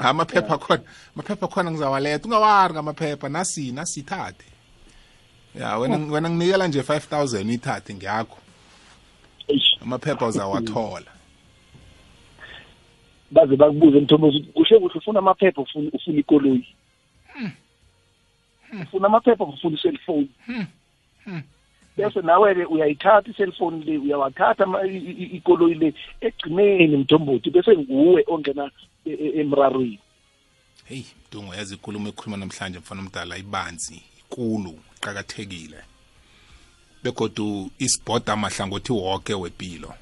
[0.08, 0.82] amaphepha akhona
[1.16, 2.24] amaphepha akhona ngizawaletha.
[2.24, 4.44] Ungawari ngamaphepha nasi nasi ithathe.
[5.54, 8.38] Ya wena wena nginikela nje 5000 uyithathe ngiyakho
[9.82, 11.10] amaphepha uzawathola.
[13.30, 16.66] Baze bakubuze mthombozi kuhle kuhle ufuna amaphepha ufuna ufuna ikoloyi
[18.82, 20.28] ufuna amaphepha ufuna iselfoni
[21.96, 24.64] bese nawe-ke uyayithatha iselfoni le uyawathatha
[25.32, 28.70] ikoloyi le egcineni mthombothi bese nguwe ongena
[29.04, 29.98] e- e- emrarweni.
[30.84, 35.76] Heyi mdungu yazi ikulumo ekhuluma namhlanje mfana omdala ibanzi ikulu iqakathekile.
[37.02, 39.94] Begodu isibhoda mahlangothi woke wepilo.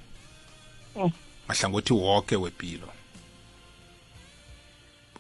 [1.49, 2.89] Mahlangothi woke wepilo.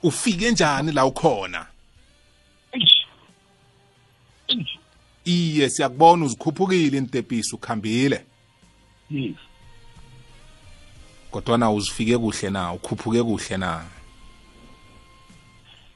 [0.02, 1.66] Ufike njani la ukhona.
[5.24, 8.24] Iye siyakubona uzikhuphukile intepisi ukhambile.
[9.10, 9.36] Yes.
[11.30, 12.72] Kodwana uzifike kuhle na?
[12.72, 13.84] Ukhuphuke kuhle na?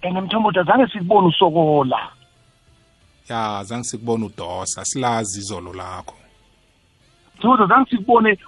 [0.03, 2.11] And mthombothi azange sikubone usokola.
[3.29, 4.85] Ya zange sikubona udosa.
[4.85, 6.15] Silazi izolo lakho.
[7.39, 8.39] Mthombothi azange sikubone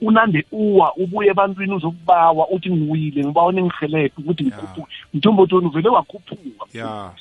[0.00, 4.92] unande uwa ubuye ebantwini uzokubawa uthi ngiwile ngibawa ningihelebhe ukuthi ngikhuphuke.
[5.14, 6.66] Mthombothi wena uvele wakhuphuka.
[6.72, 7.12] Ya.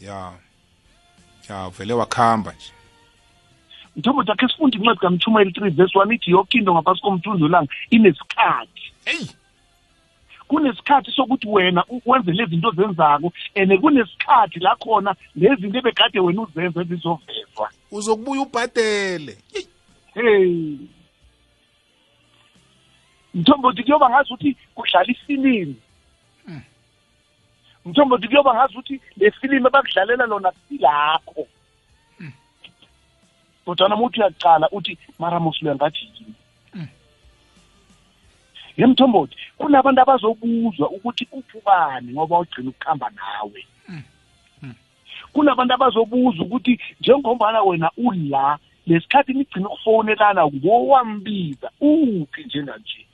[0.00, 0.32] Ya.
[1.48, 2.72] Ya vele wakhamba nje.
[3.96, 8.92] Mthombothi akhe sifunde incwadi kamtshumayeli three verse one ithi yoke into ngaphasi komthunzi welanga inesikhathi.
[9.06, 9.28] Eyi
[10.48, 16.20] kunesikhathi sokuthi wena u- wenze lezi zinto zenzako and kunesikhathi la khona lezi zinto ebekade
[16.20, 19.38] wena uzenza zizovezwa uzokubuya ubhadele.
[19.54, 19.68] Yeyi.
[20.14, 20.76] hey!
[23.34, 25.74] Mthombothi kuyoba ngazi ukuthi kudlala ifilimu
[27.84, 31.46] mthombothi kuyoba ngazi ukuthi le filimu abakudlalela lona silakho.
[33.64, 36.34] Kodwana uma uthi uyaqala uthi maramos loya ngathi yini?
[38.76, 43.66] Ye mthombothi kunabantu abazobuzwa ukuthi uphubani ngoba ugcina ukuhamba nawe.
[45.32, 53.06] Kunabantu abazobuzwa ukuthi njengombana wena ula lesikhathi nigcina ukufonelana ngowambiza uphi njenganje?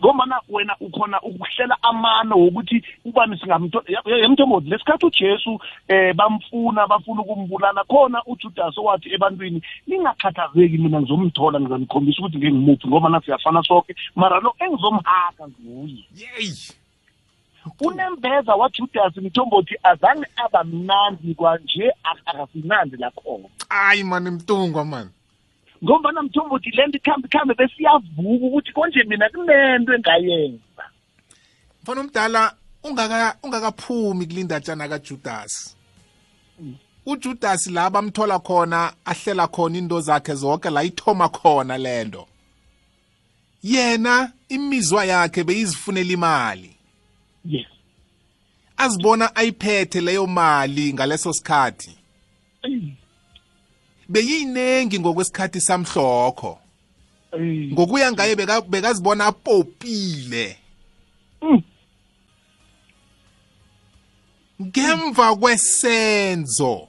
[0.00, 8.22] Ngombana wena ukhona ukuhlela amano wokuthi ubani singamthombothi lesikhathi ujesu um bamfuna bafuna ukumbulala khona
[8.26, 15.48] ujudas owathi ebantwini ningakhathazeki mina ngizomthola ngizamkhombisa ukuthi ngengimuphi ngobana siyafana sonke mara lo engizomhaka
[15.48, 16.04] nguye.
[16.16, 16.74] Yeyi
[17.80, 23.48] unembeza wajudas mthombothi azange aba mnandi kwanje akasimnandi lakhona.
[23.68, 25.10] Hayi mani mtungwa mani
[25.84, 30.84] ngombana mthombothi le nto ikhambe ikhambe besiyavuka ukuthi konje mina kunento engayenza.
[31.82, 35.76] Mfana omdala ungaka ungakaphumi kulindatshana kaJudas
[37.06, 42.26] uJudas la bamthola khona ahlela khona into zakhe zonke la ithoma khona lento
[43.62, 46.76] yena imizwa yakhe beyizifunela imali.
[47.44, 47.66] Yes.
[48.76, 51.98] Azibona ayiphethe leyo mali ngaleso sikhathi.
[52.62, 52.96] Eyi,
[54.14, 56.58] beyinengi ngokwesikhathi samhlokho.
[57.72, 60.56] Ngokuya ngaye beka- bekazibona apopile
[61.42, 61.62] Mm.
[64.62, 66.88] ngemva kwesenzo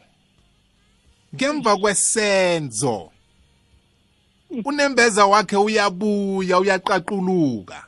[1.36, 3.12] ngemva kwesenzo
[4.66, 7.86] unembeza wakhe uyabuya uyaqaquluka.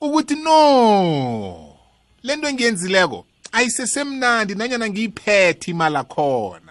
[0.00, 1.74] Ukuthi no
[2.22, 6.65] lento engiyenzileko ayisesemnandi nanyana ngiyiphethe imali akhona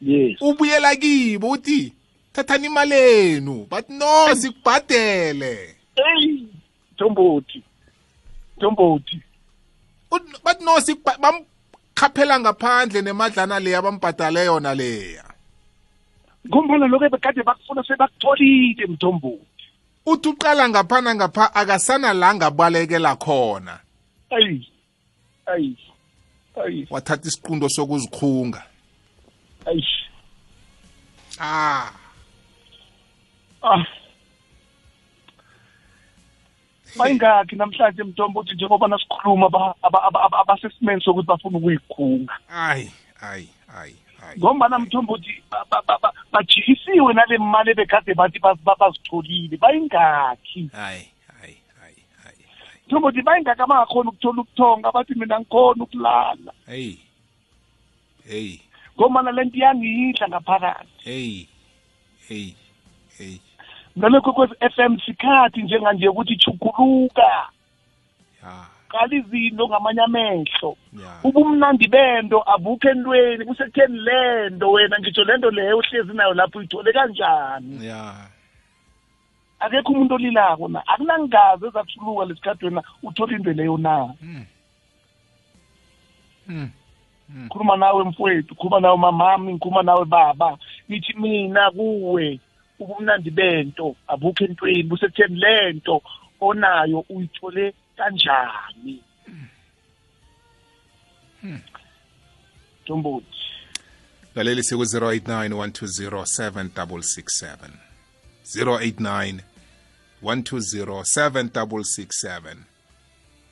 [0.00, 0.38] yes.
[0.40, 1.92] Ubuyela kibo uthi
[2.32, 5.76] thathani imali enu but no sikubhadele.
[5.96, 6.48] Eyi
[6.92, 7.62] mthombothi
[8.56, 9.20] mthombothi
[10.10, 10.72] Ut- bathi no
[11.20, 15.24] bamkhaphela ngaphandle nemadlana leya bambhadale yona leya.
[16.48, 19.64] Ngombana lokho ebekade bakufuna sebakutholile mthombothi
[20.06, 23.80] uthi uqala ngapha nangapha akasana la ngabalekela khona.
[24.30, 24.68] Ayi
[25.46, 25.76] ayi
[26.64, 26.86] ayi.
[26.90, 28.62] Wathatha isiqundo sokuzikhunga.
[29.66, 29.84] Ayi
[31.40, 31.90] ah.
[33.62, 33.84] Ah.
[36.96, 42.34] Bayingakhi namhlanje mthombothi njengoba nasikhuluma aba- aba- aba- aba- abasesimeni sokuthi bafuna ukuyikhunga.
[42.48, 44.38] Ayi ayi ayi ayi.
[44.38, 44.78] Ngombana
[45.86, 49.56] ba- ba- bajikisiwe nale mali ebekade bathi baz- ba- bazitholile.
[49.56, 50.70] Bayingakhi.
[50.72, 51.08] Ayi
[51.42, 52.44] ayi ayi ayi
[52.86, 56.52] mthombothi bayingakhi abangakhoni ukuthola ubuthonga bathi mina ngikhona ukulala.
[56.66, 56.94] Hey.
[58.28, 58.60] Hey.
[58.98, 60.88] Ngombana le nto iyangiyidla ngaphakathi.
[61.04, 61.46] Hey
[62.28, 62.54] hey
[63.18, 63.38] hey.
[63.96, 67.22] Nalokho kwezi F M sikhathi njenganje ukuthi chukuluka
[68.42, 68.66] ya.
[68.88, 70.76] Qala izinto ngamanye amehlo.
[70.92, 71.20] Ya.
[71.24, 77.86] Ubumnandi bento abukho entweni kusekutheni lento wena ngitsho lento leyo uhlezi nayo lapho uyithole kanjani?
[77.86, 78.14] Ya.
[79.60, 80.86] Akekho umuntu olilako na?
[80.86, 84.14] Akunangazi ezathuluka lesikhathi wena uthola into leyo na?
[86.46, 86.70] Hmm.
[87.48, 90.58] Khuluma nawe mfowethu khuluma nawe mamami ngikhuluma nawe baba.
[90.90, 92.40] Ngithi mina kuwe
[92.78, 96.02] ubumnandi bento abukho entweni busekutheni lento
[96.40, 99.02] onayo uyithole kanjani?
[102.82, 103.26] Ntombothi.
[104.34, 107.70] Laleli siku 089
[108.44, 109.40] 089
[110.22, 112.56] 1207667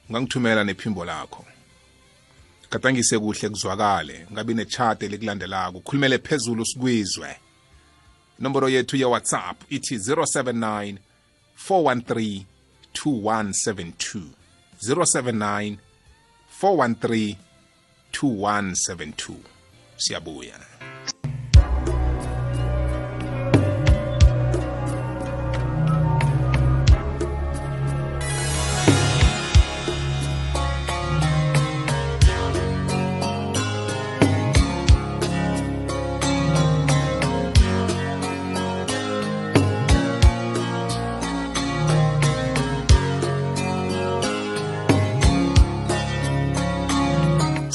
[0.08, 1.44] ungangithumela nephimbo lakho.
[2.72, 7.37] Gadangise kuhle kuzwakale ngabi nechate likulandelako ukhulumele phezulu sikwizwe.
[8.40, 10.96] Inomboro yethu ye-whatsapp ithi 079
[11.68, 12.44] 413
[12.94, 14.22] 2172
[14.88, 15.76] 079
[16.62, 17.37] 413
[18.12, 19.35] 2172
[19.96, 20.71] siyabuya.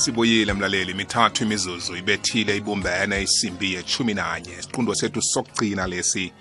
[0.07, 0.93] Sibuyile mlaleli.
[0.93, 6.31] Mithathu imizuzu ibethile ibumbene isimbi yechumi nanye isiqundo sethu sokugcina lesi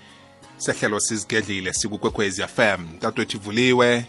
[0.57, 4.05] sehlelo sizigedlile sikukwekhwezi fm tatwethu ivuliwe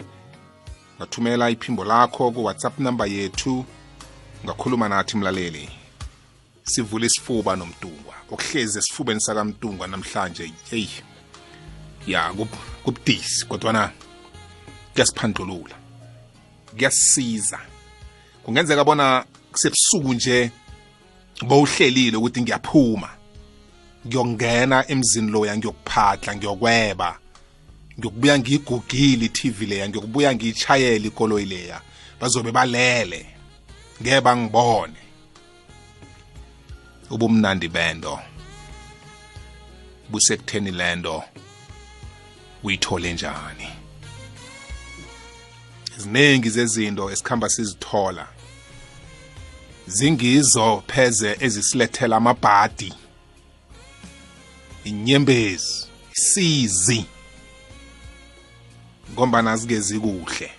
[0.97, 3.65] ngathumela iphimbo lakho ku-whatsapp number yethu.
[4.45, 5.69] Ngakhuluma nathi mlaleli
[6.63, 10.91] sivule isifuba nomtungwa okuhlezi esifubeni sakamtungwa namhlanje yeyi
[12.07, 13.91] ya kub- kubudisi kodwana
[14.93, 15.77] kuyasiphandlulula
[16.71, 17.59] kuyasisiza
[18.45, 20.51] kungenzeka bona kusebusuku nje
[21.47, 23.11] bowuhlelile ukuthi ngiyaphuma
[24.07, 27.19] ngiyongena emzini loya ngiyokuphahla ngiyokweba
[27.99, 31.81] ngiyokubuya ngiyigugile i-tv leya ngiyokubuya ngiyitshayela ikoloyi leya
[32.21, 33.27] bazobe balele.
[34.03, 35.01] Ngeke bangibone.
[37.11, 38.21] Ubumnandi bento.
[40.11, 41.25] Busekutheni lento
[42.63, 43.69] uyithole njani?
[45.97, 48.38] Ziningi zezinto esikhamba sizithola.
[49.89, 52.93] Zingizo pheze ezisilethela amabhadi.
[54.85, 57.05] Inyembezi isizi.
[59.13, 60.51] Ngombana zigezi kuhle.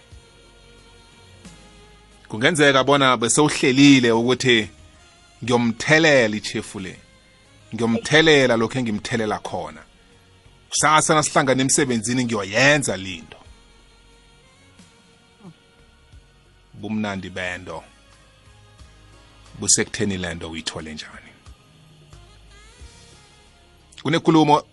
[2.27, 4.69] Kungenzeka bona besewuhlelile ukuthi
[5.43, 6.99] ngiyomthelela ichefu le.
[7.73, 9.81] Ngiyomthelela lokho engimthelela khona.
[10.69, 13.37] Kusasa nasihlangana emsebenzini ngiyoyenza linto
[16.73, 17.83] bumnandi bento.
[19.59, 21.31] Busekutheni lento uyithole njani?
[24.03, 24.63] Kunenkulumo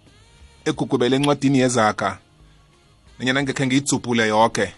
[0.64, 2.18] egugubele encwadini yezaga
[3.18, 4.72] nenyana ngekhe ngiyitsubhule yonke.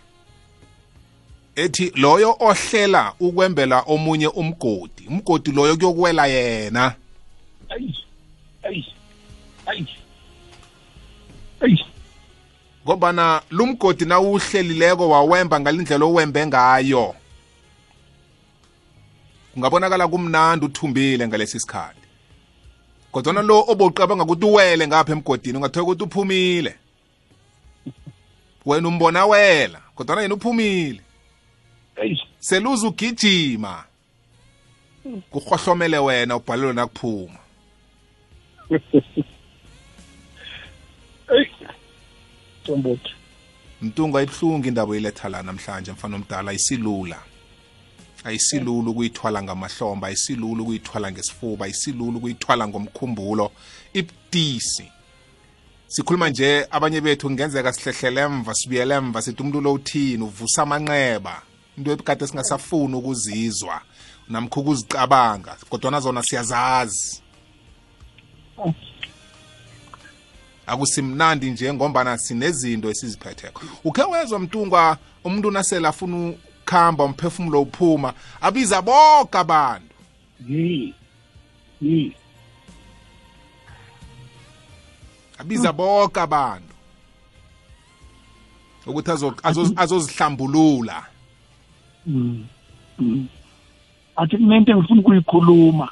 [1.54, 5.06] Ethi loyo ohlela ukwembela omunye umgodi.
[5.08, 6.94] Umgodi loyo kuyokuwela yena.
[7.68, 7.94] Ayi
[8.62, 8.84] ayi
[9.66, 9.88] ayi
[11.60, 11.84] ayi.
[12.84, 17.14] Ngombana lumgodi nawuhlelileko wawemba ngalindlela owembe ngayo.
[19.58, 22.06] Kungabonakala kumnandi uthumbile ngalesi sikhathi
[23.12, 26.74] kodwana lo oboqabanga ukuthi uwele ngapha emgodini ungathola ukuthi uphumile.
[28.66, 31.00] Wena umbona wela kodwana yena uphumile.
[32.38, 33.84] Seluze ugijima.
[35.30, 37.38] Kuhlohlomele wena ubhalelwe nakuphuma.
[43.82, 47.18] Mntungu ayibuhlungu indaba oyiletha la namhlanje mfana omdala ayisilula
[48.24, 53.52] ayisilula ukuyithwala ngamahlomba ayisilula ukuyithwala ngesifuba ayisilula ukuyithwala ngomkhumbulo
[53.92, 54.92] ibudisi.
[55.88, 61.42] Sikhuluma nje abanye bethu kungenzeka sihlehlele emva sibuyele emva sithi umuntu lo uthini uvusa amanxeba
[61.76, 63.80] into ebikade singasafuni ukuzizwa
[64.28, 67.22] namkho ukuzicabanga kodwana zona siyazazi.
[70.66, 73.62] Akusimnandi nje ngombana sinezinto esiziphetheko.
[73.84, 76.34] Ukhe wezwa mntungwa umuntu nasele afuna
[76.68, 79.94] ukukhamba umphefumulo uphuma abiza boke abantu.
[80.48, 80.94] Yi
[81.80, 82.12] yi.
[85.38, 86.74] Abiza boke abantu.
[88.86, 91.06] Ukuthi azo- azo- azozihlambulula.
[92.06, 92.46] Mm.
[92.98, 93.28] Mm.
[94.16, 95.88] athi kunento engifuna ukuyikhuluma.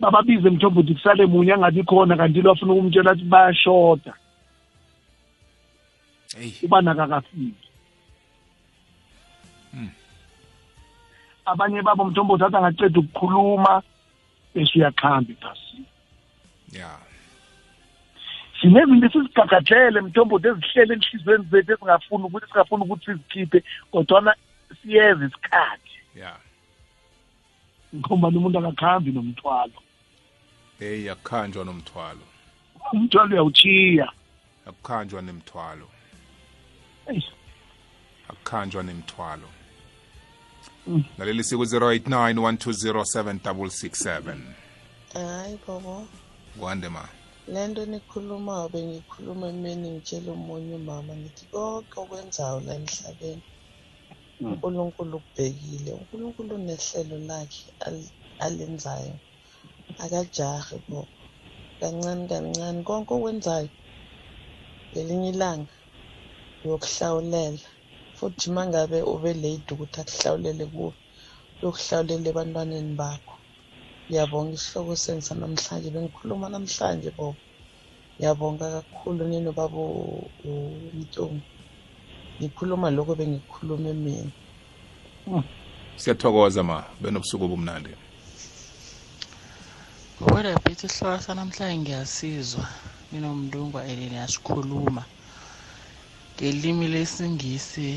[0.00, 4.14] Bababize mthombo ukuthi kusale munye angabi khona kanti lo afuna ukumtshela ukuthi bayashoda.
[6.38, 6.54] Eyi.
[6.62, 6.82] Uba
[11.46, 13.82] abanye babo mthombo thatha angaceda ukukhuluma
[14.54, 15.86] bese uyakhamba ebhasini
[16.72, 16.98] ya.
[18.60, 23.58] Sinezinto esizigagadlele mthombothi ezihlele enhliziyweni zethu ezingafuni ukuthi singafuni ukuthi sizikhiphe
[23.92, 24.34] kodwana
[24.78, 25.96] siyeza isikhathi.
[26.22, 26.32] Ya.
[27.94, 29.78] Ngombani umuntu akakhambi nomthwalo.
[30.80, 32.24] Eyi akukhanjwa nomthwalo.
[32.92, 34.08] Umthwalo uyawuchiya
[34.68, 35.88] akukhanjwa nemthwalo.
[38.30, 39.48] Akukhanjwa nemthwalo.
[40.86, 41.04] Mm.
[41.18, 44.54] ngaleli siku 089 1207667
[45.14, 46.08] hayi bobo
[46.58, 47.08] kwande ma.
[47.46, 53.42] Le nto nikhulumayo bengikhuluma emini ngitshela omunye umama ngithi konke okwenzayo la emhlabeni
[54.40, 54.52] Mm.
[54.52, 59.20] unkulunkulu ukubhekile unkulunkulu unehlelo lakhe al- alenzayo.
[59.98, 61.08] Akajahe bobo
[61.80, 62.82] kancane kancane.
[62.84, 63.70] Konke okwenzayo
[64.92, 65.72] ngelinye ilanga
[66.64, 67.68] uyokuhlawulela
[68.16, 70.92] futhi uma ngabe ube late ukuthi akuhlawulele kuwe
[71.60, 73.36] uyokuhlawulela ebantwaneni bakho.
[74.06, 77.40] Ngiyabonga isihloko senu sanamhlanje bengikhuluma namhlanje bobo.
[78.16, 79.80] Ngiyabonga kakhulu nini baba
[80.48, 81.44] umntungu
[82.38, 84.32] ngikhuluma lokho bengikhuluma emini
[86.00, 87.92] siyathokoza ma benobusuku obumnandi.
[90.18, 92.64] Kodwa phethe isihloko sanamhlanje ngiyasizwa.
[93.10, 95.02] Nginomndungwa elini yasikhuluma
[96.36, 97.88] ngelimi lesingisi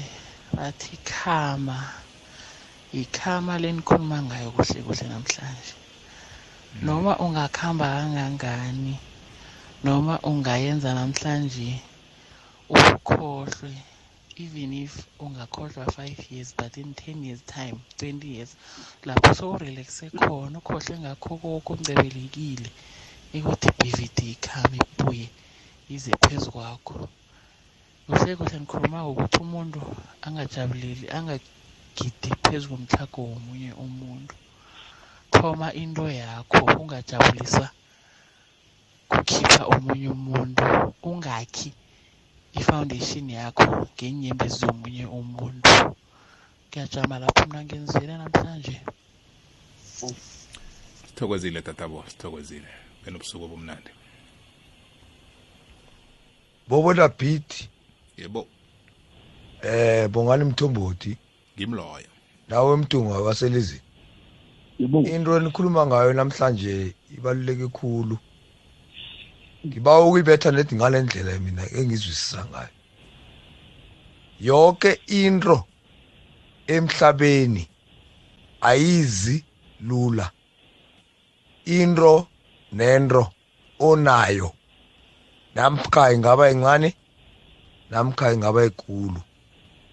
[0.56, 1.78] bathi khama.
[3.02, 5.76] Ikhama lenikhuluma ngayo kuhle kuhle namhlanje.
[6.86, 8.96] Noma ungakhamba kangangani
[9.84, 11.70] noma ungayenza namhlanje
[12.70, 13.74] ukhohlwe
[14.44, 18.52] even if ungakhohlwa 5 years but in 10 years time 20 years
[19.08, 22.70] lapho sowurelaxe khona ukhohlwe ngakho konke umcebelekile
[23.38, 25.28] ikuthi i-bvd ikhame ibuye
[25.96, 27.10] ize phezu kwakho.
[28.10, 29.80] Kuhle ngikhuluma ukuthi umuntu
[30.26, 34.34] angajabuleli angagidi phezu komtlhago womunye umuntu.
[35.32, 37.70] Thoma into yakho ungajabulisa
[39.10, 40.66] kukhipha omunye umuntu
[41.10, 41.70] ungakhi
[42.60, 45.70] i-foundation yakho ngeenyembezi zomunye umuntu.
[46.68, 48.82] Ngiyajama lapho mna ngenzile namhlanje.
[51.06, 52.70] Sithokozile tatabo sithokozile.
[53.06, 53.92] Benobusuku obumnandi.
[56.68, 57.70] Bobona beat.
[58.22, 58.48] Yebo.
[59.62, 61.18] Eh bongani mthombothi?
[61.56, 62.10] Ngimloyo
[62.48, 63.82] nawe mtungu wabaselizini.
[64.80, 65.02] Yebo.
[65.02, 68.18] Into enikhuluma ngayo namhlanje ibaluleke kakhulu
[69.68, 72.70] ngibawa ukuyibetha nedi ngale ndlela mina engizwisisa ngayo.
[74.40, 75.64] Yonke into
[76.68, 77.68] emhlabeni
[78.62, 79.46] ayizi
[79.80, 80.32] lula.
[81.66, 82.28] Into
[82.72, 83.32] nento
[83.80, 84.52] onayo.
[85.56, 86.99] Namkha ingaba incane
[87.90, 89.22] namkha ingaba ikulu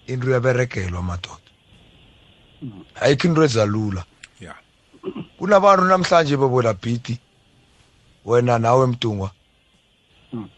[0.07, 1.51] into uyaberegelwa madoda.
[3.01, 4.05] Ayikho into ezalula
[5.37, 7.19] kunabantu namhlanje bebola bhidi
[8.25, 9.31] wena nawe mtungwa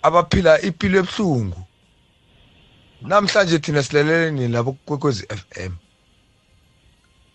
[0.01, 1.61] abaphila impilo ebuhlungu.
[3.01, 5.73] Namhlanje thina silelele nini labo kwekwezi FM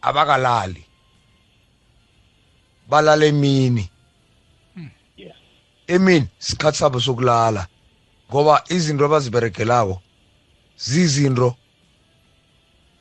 [0.03, 0.85] abakalali.
[2.89, 3.91] Balala emini.
[5.17, 5.37] Yeah.
[5.87, 7.67] emini sikhathi sabo sokulala.
[8.31, 9.97] Ngoba izinto abaziberegelako
[10.77, 11.57] zizinto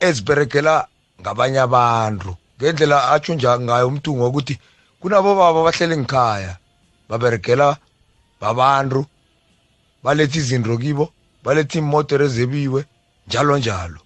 [0.00, 0.88] eziberegela
[1.20, 2.36] ngabanye abantu.
[2.56, 4.54] Ngendlela atsho nja ngayo umntungu ukuthi
[5.00, 6.56] kunabo baba bahlele ngikhaya
[7.08, 7.76] baberegela
[8.40, 9.06] babantu
[10.02, 11.12] baletha izinto kibo
[11.44, 12.84] baletha iimodere zebiwe
[13.26, 14.00] njalo njalo.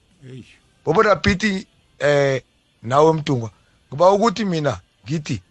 [0.85, 1.67] Bobona bithi
[1.99, 2.43] eh
[2.83, 3.51] nawe mtungwa
[3.89, 5.43] ngiba ukuthi mina ngithi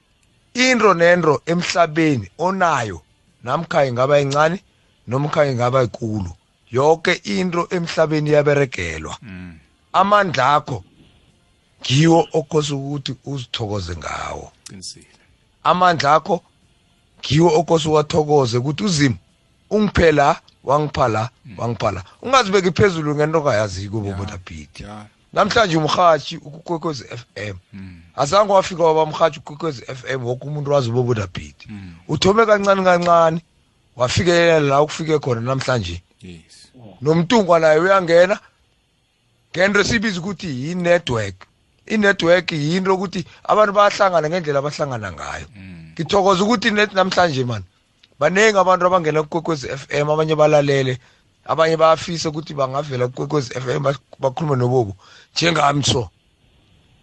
[0.53, 3.01] into nento emhlabeni onayo
[3.43, 4.63] namkha ingaba incane
[5.07, 6.31] nomkha ingaba ikulu
[6.71, 9.59] yonke into emhlabeni iyaberegelwa mm
[9.93, 10.83] amandla akho
[11.81, 14.51] ngiwo okhosa ukuthi uzithokoze ngawo.
[14.63, 15.05] Qinisile.
[15.63, 16.41] Amandla akho
[17.19, 19.15] ngiwo okhosa uwathokoze ukuthi uzima.
[19.69, 25.05] Ungiphe la wangipha la wangipha la ungazibeki phezulu ngento ongayaziko bobona bhidi ya.
[25.33, 31.65] Namhlanje umrhatshi ukukwekwezi FM mm azange wafika wabamrhatshi ukukwekwezi FM woke umuntu wazi ubobona bhidi
[31.69, 33.41] mm uthome kancane kancane
[33.97, 36.01] wafikelela la ukufike khona namhlanje.
[36.21, 36.71] Yes.
[37.01, 38.39] Nomntungwa naye uyangena
[39.51, 41.35] ngento esibiza ukuthi yi-network
[41.87, 45.45] i-network yinto ukuthi abantu bayahlangana ngendlela abahlangana ngayo.
[45.55, 45.91] Mm.
[45.93, 47.65] Ngithokoza ukuthi net namhlanje mani
[48.19, 50.97] baningi abantu abangena kukwekwezi FM abanye balalele
[51.45, 54.95] abanye bayafisa ukuthi bangavela kukwekwezi FM bas- bakhulume nobobo
[55.35, 56.09] njengami so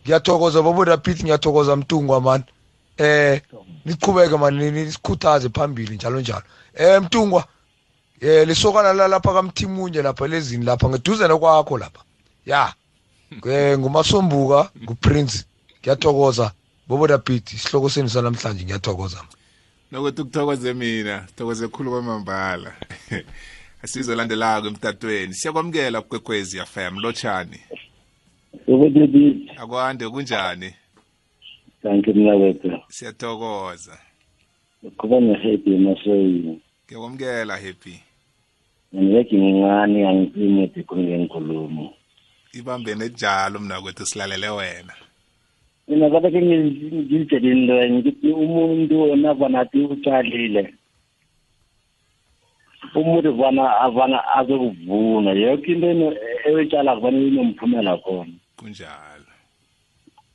[0.05, 2.45] ngiyathokoza bobo rapit ngiyathokoza mtungwa mani
[2.99, 3.41] eh
[3.85, 6.43] niqhubeke mani nisikhuthaze phambili njalo njalo.
[6.77, 7.45] Eh mtungwa
[8.21, 12.03] eh lisokana lalapha kamthimunye lapha lezini lapha ngeduzane kwakho lapha.
[12.47, 12.75] Ya
[13.47, 15.45] eh ngumasombuka nguprince.
[15.81, 16.53] Ngiyathokoza
[16.89, 19.25] bobo rapit isihloko senu sanamhlanje ngiyathokoza.
[19.93, 22.73] Nokuthi ukuthokoze mina sithokoze khulu kwamambala.
[23.83, 25.35] Asizolandelako emtatweni.
[25.35, 27.61] Siyakwamukela kukwekwezi fm lotshani.
[29.57, 30.75] Akwande kunjani?
[31.83, 33.99] Kanti mnawethu siyathokoza.
[34.97, 38.01] Kuba ne-happy emasoyini ngiyakwamukela happy.
[38.95, 41.95] Ngiyeki ngincane angicimede kungenkulumo
[42.53, 44.95] ibambene njalo mna kwethu silalele wena.
[45.89, 50.75] Mina kade ke ngizitshele into enye ukuthi umuntu onavanathi utshalile
[52.95, 55.31] umuntu vana avana azokuvuna.
[55.33, 56.17] Yoke into eno-
[56.47, 58.33] eyitshalako vana inomphumela khona.
[58.57, 59.27] Kunjalo.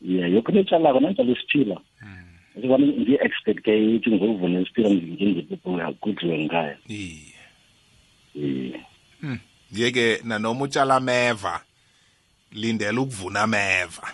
[0.01, 1.77] Ye yoke into etshalako nanjalo isiphila
[2.67, 7.33] vana ngi-expect-ke ukuthi ngizokuvuna isiphila ngingipupukudliwe ngikaya iye.
[8.35, 8.79] Ye
[9.71, 11.61] yeke nanoma utshala ameva
[12.51, 14.13] lindela ukuvuna ameva.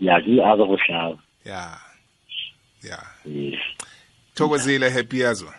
[0.00, 1.18] Yaki azokuhlaba.
[1.44, 1.78] Ya.
[2.82, 2.98] Ya.
[4.34, 5.54] Thokozile happy yazwa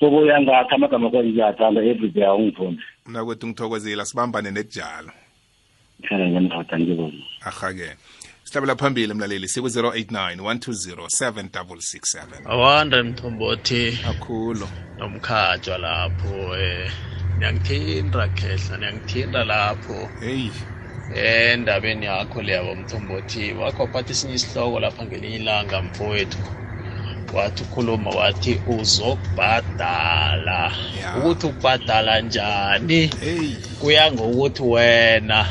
[0.00, 5.12] sokuya ngakho amagama kwayo ngiyathanda everyday awungifunda mna kwethu ngithokozile asibambane netjalo
[6.02, 7.96] hlala ngendoda ngibona ahake
[8.44, 13.98] sihlabela phambili mlaleli siku-089 120 7667 awanda mthombothi.
[14.10, 14.68] Akhulu
[14.98, 16.92] nomkhatshwa lapho eh
[17.38, 20.10] niyangithinda khehla niyangithinda lapho.
[20.20, 20.52] Heyi
[21.14, 26.38] endabeni yakho leyabo mthombothi wakho phathi esinye isihloko lapha ngelinye ilanga mfowethu.
[27.34, 30.72] Wathi ukhuluma wathi uzokubhadala.
[31.02, 31.16] Ya.
[31.16, 33.06] ukuthi ukubhadala njani?
[33.06, 35.46] Heyi kuya ngokuthi wena.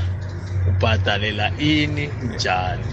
[0.80, 2.84] Ubhadalela ini njani?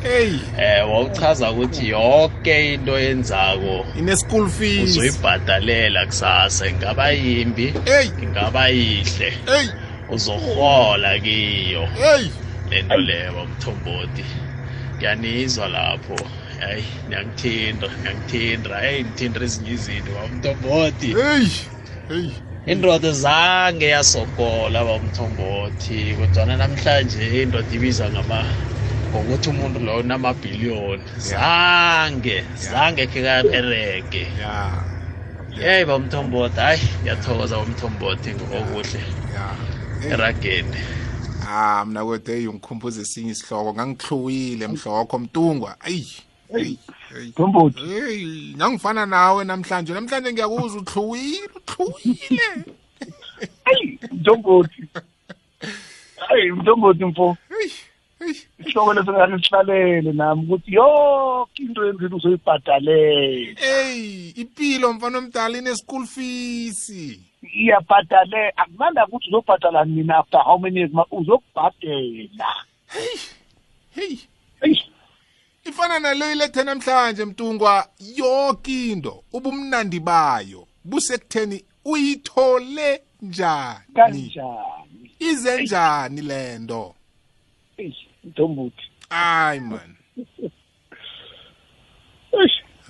[0.59, 4.91] Eh wawuchaza ukuthi yonke into yenzako ine-school fees.
[4.91, 7.74] Uzoyibhadalela kusasa ingaba yimbi?
[8.22, 9.32] Ingaba yihle?
[10.09, 11.89] Uzohola kiyo.
[12.70, 14.24] Lento leyo bamthombothi
[14.97, 16.16] ngiyanizwa lapho.
[16.61, 21.51] Hayi niyangithinda niyangithinda hey ngithinda ezinye izinto bamthombothi heyi
[22.09, 22.32] heyi
[22.67, 28.41] indoda zange yasokola bamthombothi kodwana namhlanje indoda ibiza ngama
[29.11, 31.05] ngokuthi umuntu loyo unamabhiliyoni.
[31.17, 34.25] Zange zange khe kaberege.
[34.41, 34.83] Ya.
[35.49, 39.01] Yeyi bamthombothi hayi ngiyathokoza bamthombothi ngokuhle.
[40.11, 40.77] Erageni.
[41.41, 43.75] Ah mina kwethu eyi ungikhumbuza esinye isihloko.
[43.75, 45.77] Ngangihluwile mhlokho mtungwa.
[45.81, 46.07] Ayi.
[46.55, 46.79] Ayi
[47.29, 47.81] Mthombothi.
[47.81, 52.65] hey nangifana nawe namhlanje namhlanje ngiyakuzwa uhluwile uhluwile
[53.65, 54.83] Hey, Mthombothi.
[56.29, 57.37] Hey, Mthombothi mfo.
[57.49, 57.71] hey
[58.19, 63.61] hey Isihloko leso ngani sihlalele nami ukuthi yonke into yenzile uzoyibhadalela.
[63.61, 66.93] hey impilo mfana omdala ine school fees
[67.55, 72.49] Iyabhadale akunanda ukuthi uzobhadala mina after how many years ma uzokubhadela.
[72.89, 73.17] hey
[73.95, 74.17] hey
[74.61, 74.75] Hey,
[75.77, 84.35] ifana naleyo ilethe namhlanje mtungwa yonke into ubumnandi bayo busekutheni uyithole njani?
[85.18, 86.95] Ize njani lento
[87.77, 87.93] Hey,
[88.24, 88.91] Mthombothi.
[89.11, 89.97] hayi man.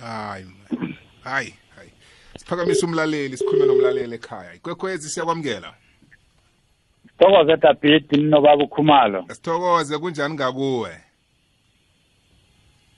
[0.01, 0.95] Hayi man.
[1.23, 1.91] Hayi hayi.
[2.37, 4.53] Siphakamise umlaleli sikhulume nomlaleli ekhaya.
[4.53, 5.73] Ikwekhwezi siyakwamukela?
[7.19, 9.25] Thokoza David nobaba ukhumalo.
[9.33, 11.01] sithokoze kunjani ngakuwe?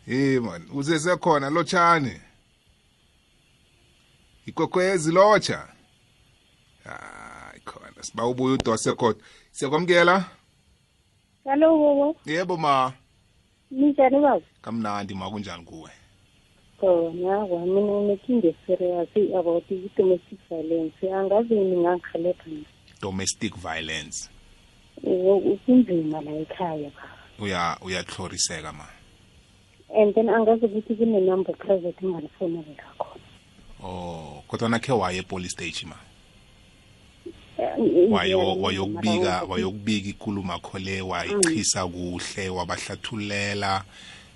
[0.10, 2.12] Hey man uze sekhona lotshani
[4.46, 5.68] ikwekhwezi lotsha.
[6.84, 9.24] Hayi khona siba ubuye udose kodwa.
[9.52, 10.26] Siyakwamukela?
[11.44, 12.94] Hello bobo, yebo ma.
[13.72, 14.42] Ninjani baba?
[14.62, 15.92] kamnandi ma kunjani kuwe?
[16.80, 21.14] Khona mina unenkinga serious about i-domestic violence.
[21.14, 22.66] Angazi ningangikhelapha nje.
[23.02, 24.30] domestic violence.
[25.04, 26.92] U- Kunzima la ekhaya
[27.40, 28.88] uya uyahloriseka ma.
[29.96, 33.22] And then angazi ukuthi kune-number private engalifonela khona.
[33.84, 35.96] oh kodwa nakhe waye epolice station ma?
[37.58, 43.84] Eh, wayo ngiya- wayokubika mara- wayokubika ikhuluma kho le wayichisa kuhle wabahlathulela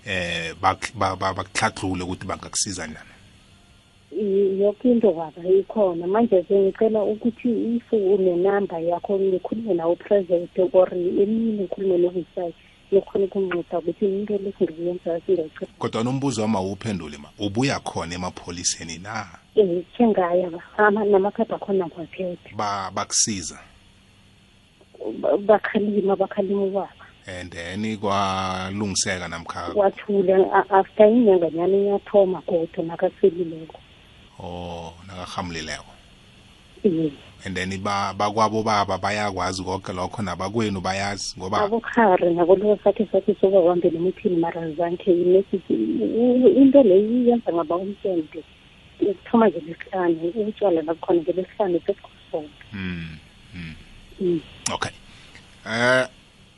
[0.06, 3.10] eh bak- ba- ba- bakuhladlule ukuthi bangakusiza njani.
[4.12, 6.08] I- yoke into baba ikhona.
[6.08, 12.54] Manje sengicela ukuthi if une-number yakho ngikhulume nawo president or emini ngikhulume nobusayi
[12.94, 19.26] ngikhona ukumnceda ukuthi into lesingikuyenza singayicela kodwa nombuzo wama uphendule ma ubuya khona emapholiseni na?
[19.56, 23.60] Um sengaya ama- namakhadi akhona ngiwaphethe ba bakusiza?
[25.20, 26.90] Ba- bakhalima bakhalima ubaba.
[27.28, 29.72] And then kwalungiseka namkha?
[29.76, 33.80] Wathule a- after inyanganyana iyathoma godo nakaselileko.
[34.40, 36.03] Oh nakahamlileko Eh,
[37.46, 43.36] and then ba bakwabo baba bayakwazi konke lokho nabakwenu bayazi ngoba abokhari nabolo sathi sathi
[43.42, 48.44] sobabambele emithini mara zanke imessage into leyo iyenza ngaba umsente
[49.02, 53.18] ukuthoma nje lesihlanu utshwala nabukhona nje lesihlanu sesikhosoke mm,
[53.56, 53.76] mm.
[54.22, 54.42] Mm.
[54.74, 54.92] okay
[55.68, 56.08] eh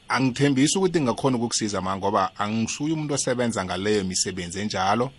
[0.08, 5.12] angithembisi ukuthi ngakhona ukukusiza ma ngoba angisuye umuntu osebenza ngaleyo misebenzi enjalo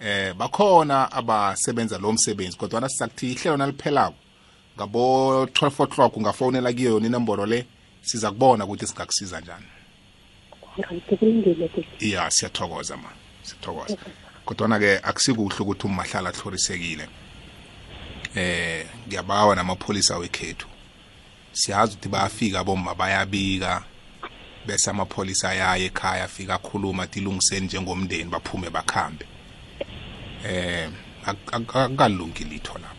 [0.00, 4.25] eh bakhona abasebenza lo msebenzi kodwa nasisakuthi ihlelo naliphelako
[4.76, 7.66] ngabo 12 o'clock ungafonela kiyo yona inomboro le.
[8.02, 9.64] Siza kubona ukuthi singakusiza njani.
[12.00, 13.08] Iya siyathokoza ma
[13.42, 13.96] siyathokoza.
[14.44, 17.08] Kodwana-ke akusikuhle ukuthi umahlala ahlorisekile.
[18.34, 20.66] Eh ngiyabawa namapholisa wekhethu.
[21.52, 23.84] Siyazi ukuthi bayafika bomma bayabika
[24.66, 29.26] bese amapholisa ayaye ekhaya afika akhuluma athi ilungiseni njengomndeni baphume bakhambe.
[30.44, 30.88] Eh
[31.26, 32.95] ak- ak- akukalungi litho lapho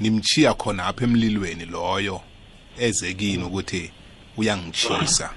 [0.00, 2.20] nimchiya khona apha emlilweni loyo
[2.78, 3.90] eze kini ukuthi
[4.36, 5.30] uyangishisa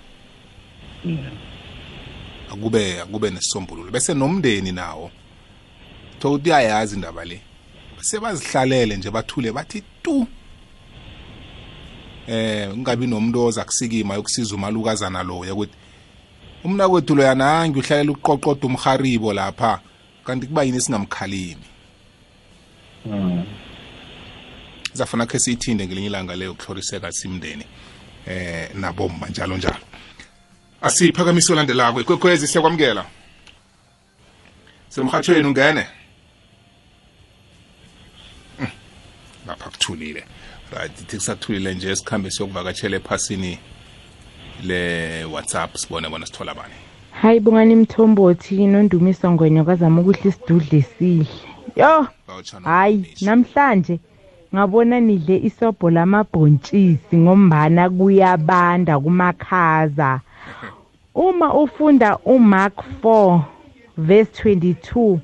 [2.51, 3.91] akube akube nesisombululo.
[3.91, 5.11] Bese nomndeni nawo
[6.19, 7.41] thokuthi uyayazi indaba le
[8.01, 10.27] sebazihlalele nje bathule bathi tu.
[12.27, 15.73] Eh ungabi nomuntu oza kusikima yokusiza umalukazana loya ukuthi
[16.63, 19.79] umna kwethu loyana angi uhlalela ukuqoqoda umharibo lapha
[20.23, 21.67] kanti kuba yini singamkhalimi
[24.93, 27.65] zafuna khe siyithinde ngelinye ilanga leyo kuhloriseka simndeni
[28.27, 29.77] eh nabomma njalo njalo.
[30.81, 33.05] Asiphakamiso landelako ikwekhwezi siyakwamukela.
[34.89, 35.87] Semhathweni ungene.
[38.59, 38.67] Mm,
[39.47, 40.23] lapha kuthulile.
[40.71, 43.59] Right ithi kusathulile nje sikhambe siyokuvakatshela ephasini
[44.63, 46.73] le whatsapp sibone bona sithola bani.
[47.11, 51.27] Hayi bungani mthombothi nondumiso ngwenya kwazama ukuhla isidudle sihle.
[51.75, 53.25] Yo Bawutshana hayi uNdumiso.
[53.25, 53.99] namhlanje
[54.55, 60.19] ngabona nidle isobho lamabhontshisi ngombana kuyabanda kumakhaza.
[61.15, 63.41] Uma ufunda umark 4
[63.97, 65.19] verse 22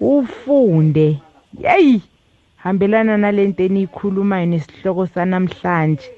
[0.00, 1.20] ufunde.
[1.62, 2.02] Yeyi
[2.56, 6.10] hambelana nalento eniyikhulumayo nesihloko sanamhlanje.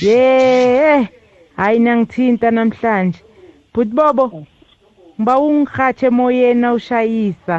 [0.00, 1.08] Ye
[1.56, 3.20] hayi nangithinta namhlanje.
[3.74, 4.46] Bhutibobo
[5.20, 7.56] ngiba ungihatshe emoyeni awushayisa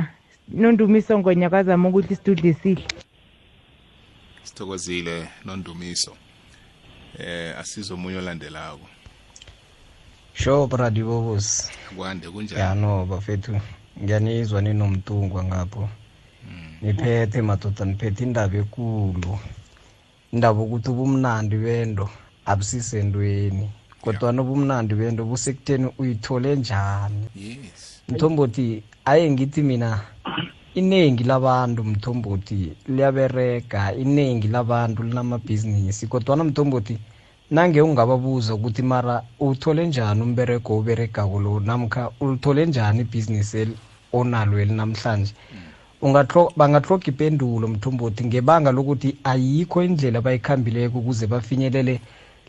[0.54, 3.05] nondumiso ngonyakazama ukuthi isidudle sihle
[4.46, 6.12] sithokozile nondumiso.
[7.20, 8.88] Eh asizomunye olandelako.
[10.34, 12.62] Sure bradi bobos kwande kunjani?
[12.62, 13.62] Ya no bafethu
[14.04, 15.90] ngiyanizwa ninomtungwa ngapho.
[16.82, 19.40] Niphethe madoda niphethe indaba ekulu.
[20.34, 22.10] Indaba ukuthi ubumnandi bento
[22.46, 23.70] abusisentweni
[24.02, 27.28] kodwana ubumnandi bento busekutheni uyithole njani?
[27.36, 28.02] Yes.
[28.10, 30.02] Mthombothi aye ngithi mina
[30.76, 36.98] iningi labantu mthombothi liyaberega iningi labantu linamabhizinisi kodwana mthombothi
[37.52, 43.68] nange ungababuza ukuthi mara uthole njani umberego oberegako lo namkha ulithole njani ibhizinisi
[44.14, 45.34] onalo eli namhlanje.
[46.58, 52.00] Bangatloga ipendulo mthombothi ngebanga lokuthi ayikho indlela bayikhambileko ukuze bafinyelele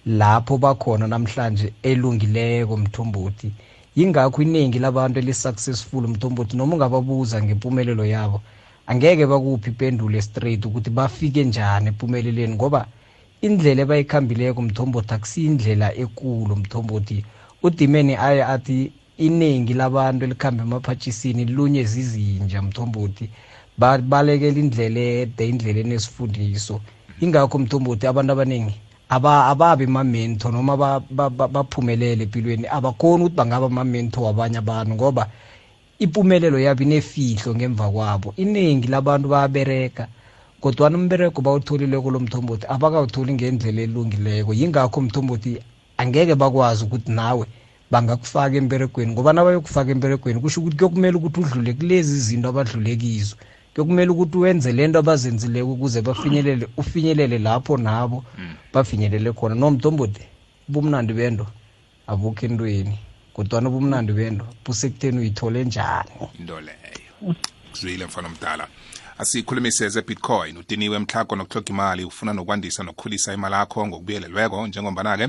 [0.07, 3.53] lapho bakhona namhlanje elungileko mthombothi.
[3.97, 8.41] Yingakho iningi labantu eli-successful mthombothi noma ungababuza ngempumelelo yabo
[8.87, 12.87] angeke bakuphi ipendulo straight ukuthi bafike njani empumeleleni ngoba
[13.41, 17.25] indlela ebayikhambileko mthombothi akusiyindlela ekulu mthombothi
[17.63, 23.31] udimeni aye athi iningi labantu elikhambe emaphatshisini lunye zizinja mthombothi
[23.79, 26.81] Ba- balekela indlela ede indlela enesifundiso
[27.21, 32.67] ingakho mthombothi abantu abaningi aba ababi amamento noma ba- ba- ba- baphumelele empilweni.
[32.67, 35.29] Abakhoni ukuthi bangaba amamento wabanye abantu ngoba
[35.99, 38.35] impumelelo yabo inefihlo ngemva kwabo.
[38.37, 40.09] Iningi labantu bayabereka
[40.61, 44.53] kodwana umbereko bawutholileko lo mthombothi abakawutholi ngendlela elungileko.
[44.55, 45.61] Yingakho mthombothi
[45.99, 47.47] angeke bakwazi ukuthi nawe
[47.91, 49.13] bangakufaka emberegweni.
[49.13, 53.37] Ngoba nabayokufaka emberegweni kusho ukuthi kuyokumele ukuthi udlule kulezi zinto abadlule kizo.
[53.77, 58.25] Kuyokumele ukuthi wenze lento abazenzileko ukuze bafinyelele ufinyelele lapho nabo
[58.73, 59.55] bafinyelele khona.
[59.55, 60.25] Nomthombothi
[60.69, 61.47] ubumnandi bento
[62.07, 62.99] abukho entweni
[63.35, 66.11] kodwana ubumnandi bento busekutheni uyithole njani?
[66.39, 67.35] Into leyo.
[67.71, 68.69] Kuzwile mfana omdala.
[69.19, 75.29] Asikhulumise ze-bitcoin udiniwe mhlako nokutloga imali ufuna nokwandisa nokukhulisa imali yakho ngokubuyelelweko njengombana-ke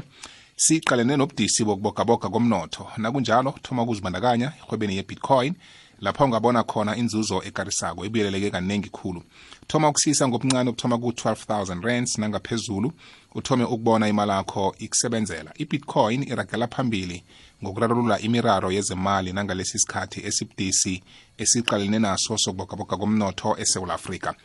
[0.56, 2.88] siqalene nobudisi bokubogaboga komnotho.
[2.98, 5.54] Nakunjalo thoma ukuzibandakanya ehwebeni ye-bitcoin
[6.02, 9.24] lapha ungabona khona inzuzo ekarisako ebuyeleleke kaningi khulu.
[9.68, 12.94] Thoma ukusisa ngobuncane ukuthoma ku-12000 rands nangaphezulu
[13.36, 15.54] uthome ukubona imali yakho ikusebenzela.
[15.58, 17.24] Ibitcoin iragela phambili
[17.64, 21.04] ngokurarulula imiraro yezemali nangalesi sikhathi esibudisi
[21.38, 24.36] esiqalene naso sokubogaboga komnotho esewula afrika.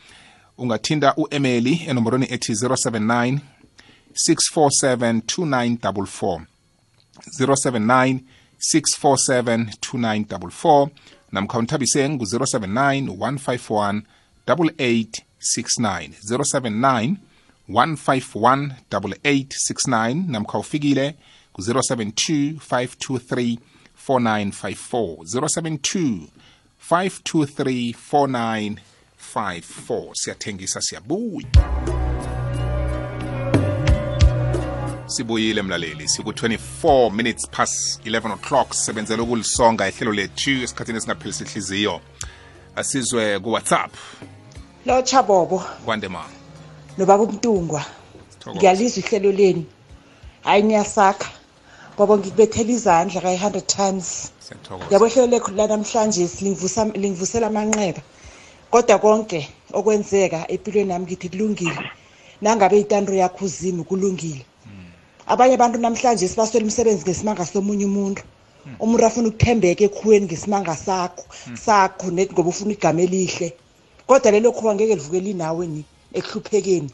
[0.58, 3.38] Ungathinda u-emeli enomborweni ethi 079
[4.14, 6.40] 647 2944
[7.38, 8.20] 079
[8.58, 10.88] 647 2944
[11.32, 14.02] namkha unthabise ngu-079 151
[14.46, 17.14] 8869 079
[17.68, 21.14] 151 8869 namkha ufikile
[21.52, 23.58] ku-072 523
[24.08, 26.26] 4954 072
[26.90, 32.01] 523 4954 siyathengisa siyabuya
[35.12, 36.08] sibuyile mlaleli.
[36.08, 38.74] Siku-24 minutes past 11 o'clock.
[38.74, 42.00] Sisebenzela ukulisonga ihlelo lethu esikhathini esingaphelisi ihliziyo
[42.76, 43.92] asizwe kuwhatsapp.
[44.86, 46.24] Lotsha bobo kwande ma
[46.98, 47.84] nobaba umntungwa
[48.56, 49.66] ngiyalizwa ihlelo leni
[50.44, 51.30] hayi niyasakha
[51.98, 54.32] bobo ngikubethela izandla kayi-100 times.
[54.48, 54.90] Siyathokoza.
[54.90, 58.02] Yabo ihlelo lekho lanamhlanje lingivusa- lingivusela amanqeba
[58.70, 61.78] kodwa konke okwenzeka empilweni nami ngithi kulungile.
[62.40, 64.44] Nangabe itando yakho uzimi kulungile.
[65.32, 68.22] Abanye abantu namhlanje sibaswela umsebenzi ngesimanga somunye umuntu.
[68.82, 71.24] Umuntu afuna ukuthembeka ekhuweni ngesimanga sakho
[71.64, 73.48] sakho nethi ngoba ufuna igama elihle.
[74.06, 75.82] Kodwa lelo khuba ngeke livukele inawe ni
[76.18, 76.90] ekuhluphekeni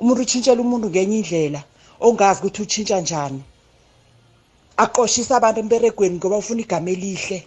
[0.00, 1.60] umuntu utshintshela umuntu ngenye indlela
[2.06, 3.42] ongazi ukuthi utshintsha njani.
[4.82, 7.38] Aqoshisa abantu emberegweni ngoba ufuna igama elihle.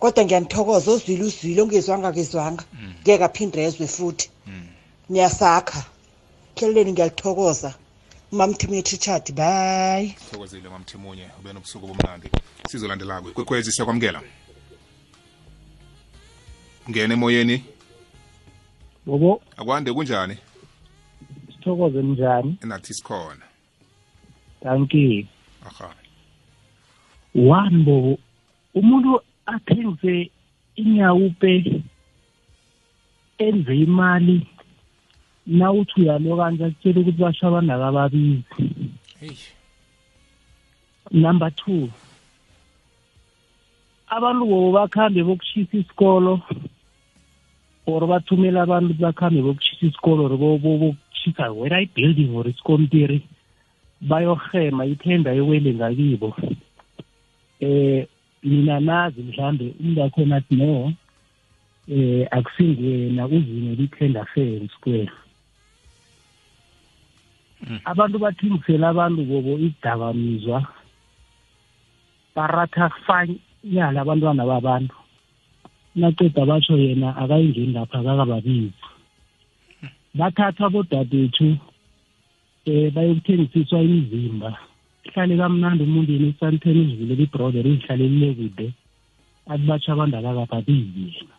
[0.00, 2.64] Kodwa ngiyanithokoza ozwile uzwile ongezwanga kezwanga
[3.02, 4.26] ngeke aphinde ezwe futhi.
[5.10, 5.80] Niyasakha.
[6.56, 7.70] Hleleleni ngiyalithokoza.
[8.32, 10.14] Umamthimini richard bye.
[10.30, 12.30] Thokozile mamthimunye ube nobusuku bomnandi
[12.68, 14.22] sizolandelako ikwekwezi siyakwamukela.
[16.90, 17.64] Ngene emoyeni?
[19.06, 19.42] Bobo.
[19.56, 20.36] Akwande kunjani?
[21.52, 22.58] Sithokoze njani?
[22.62, 23.44] Nathi sikhona.
[24.62, 25.26] Danki
[25.66, 25.94] aha.
[27.34, 28.18] One bobo.
[28.74, 30.30] Umuntu athengise
[30.76, 31.82] inyawupe
[33.38, 34.46] enze imali
[35.46, 38.42] nawuthi uyalo kanje akutshela ukuthi basho abandaka ababizi
[39.20, 39.36] Hey.
[41.12, 41.88] number two.
[44.10, 46.40] Abantu bobo bakhambe bokushisa isikolo
[47.86, 53.22] or bathumele abantu ukuthi bakhambe bokushisa isikolo or bo- bo- bokushisa whether i-building or isikontiri
[54.00, 56.36] bayorhema ithenda yokwele ngakibo
[57.60, 58.06] eh
[58.42, 60.92] mina nazi mhlambe umuntu akhona athi no
[61.88, 65.10] eh akusingwena uzimo lithenda fair square.
[67.84, 70.58] Abantu bathengisela abantu bobo idakamizwa.
[72.34, 74.96] Baratha fanyala abantwana babantu.
[75.94, 78.72] Naceda batsho yena akayingeni lapha akakababizi.
[80.14, 81.58] Bathatha bodadethu
[82.66, 84.50] um bayokuthengisiswa imizimba.
[85.04, 88.66] Ihlale kamnandi umuntu yena esanteni izivulela ibroder izihlalelile kude
[89.50, 91.36] athi batsho abantu akakababizi yena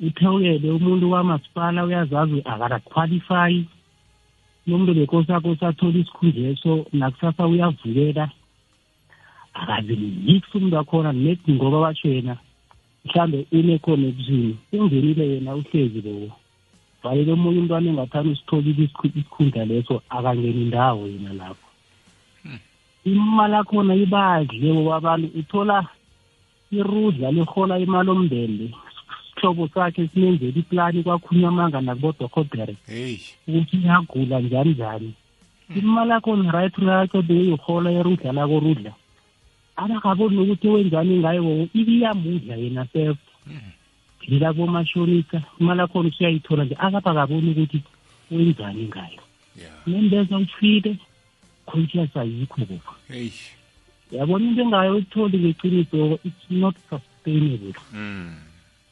[0.00, 3.52] uthewukele umuntu kamasipala uyazazi akakaqualify
[4.68, 8.30] nomuntu bekosakosi athola isikhundleso nakusasa uyavukela.
[9.54, 9.94] Akazi
[10.26, 12.36] yikho umuntu wakhona net ngoba batsho yena
[13.04, 16.30] mhlambe une-connection ungenile yena uhlezi lowo.
[17.02, 21.68] Valele omunye umntwana engathani usitholile isikhundla leso akangeni indawo yena lapho.
[23.04, 25.86] Imali akhona ibadle abantu uthola
[26.72, 28.66] irudla lihola imali omndende
[29.38, 32.76] isihlobo sakhe sinenzela iplani kwakhulunyamanga nakubodokodere
[33.46, 35.14] ukuthi uyagula njani njani.
[35.76, 38.92] Imali yakhona right right beyihola irudla lako rudla
[39.76, 43.16] abakaboni nokuthi wenzani ngayo ibiyamudla yena sef
[44.28, 47.82] lela komashonisa imali yakhona usuyayithola nje akapha kaboni ukuthi
[48.30, 49.20] wenzani ngayo.
[49.86, 50.96] Nembeza ufile
[51.66, 52.94] conscious ayikho kuba
[54.12, 57.74] yabona into engayo itholi ngeqiniso it's not sustainable.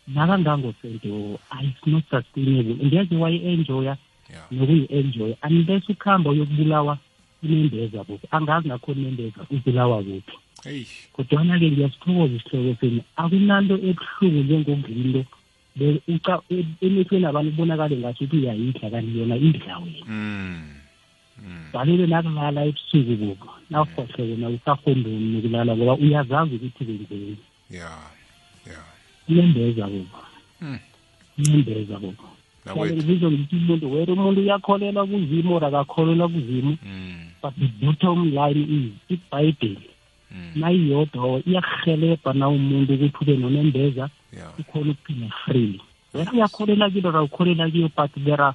[0.09, 3.96] Nakangangosento it's not sustainable ngeze wayi-enjoya
[4.50, 6.98] nokuyi-enjoya unless ukuhamba uyokubulawa
[7.42, 8.26] inembeza kuphi?
[8.30, 10.36] Angazi nakhona inembeza ubulawa kuphi.
[11.12, 13.02] Kodwana-ke ngiyasithokoza isihloko senu.
[13.16, 15.24] Akunanto ebuhlungu njengokudla
[16.07, 16.42] into
[16.80, 20.62] emehlweni abantu kubonakale ngathi ukuthi uyayidla kanti yona idla wena
[21.72, 27.36] valele nakulala ebusuku kubo nawuhohleke na usahondoni nokulala ngoba uyazazi ukuthi benzeni
[27.70, 27.90] ya
[29.28, 30.18] inembeza kubo
[31.38, 32.24] inembeza kubo
[32.74, 36.76] ngizwe ngithi umuntu wena umuntu uyakholelwa kuzimo or akakholelwa kuzimo.
[37.42, 39.90] But the bottom line is ibhayibheli
[40.56, 44.08] nayiyodwa iyakuhelebha na umuntu ukuthi ube nonembeza
[44.58, 45.80] ukhona ukuphila free.
[46.14, 48.54] Wena uyakholela kilo awukholela kiyo but there are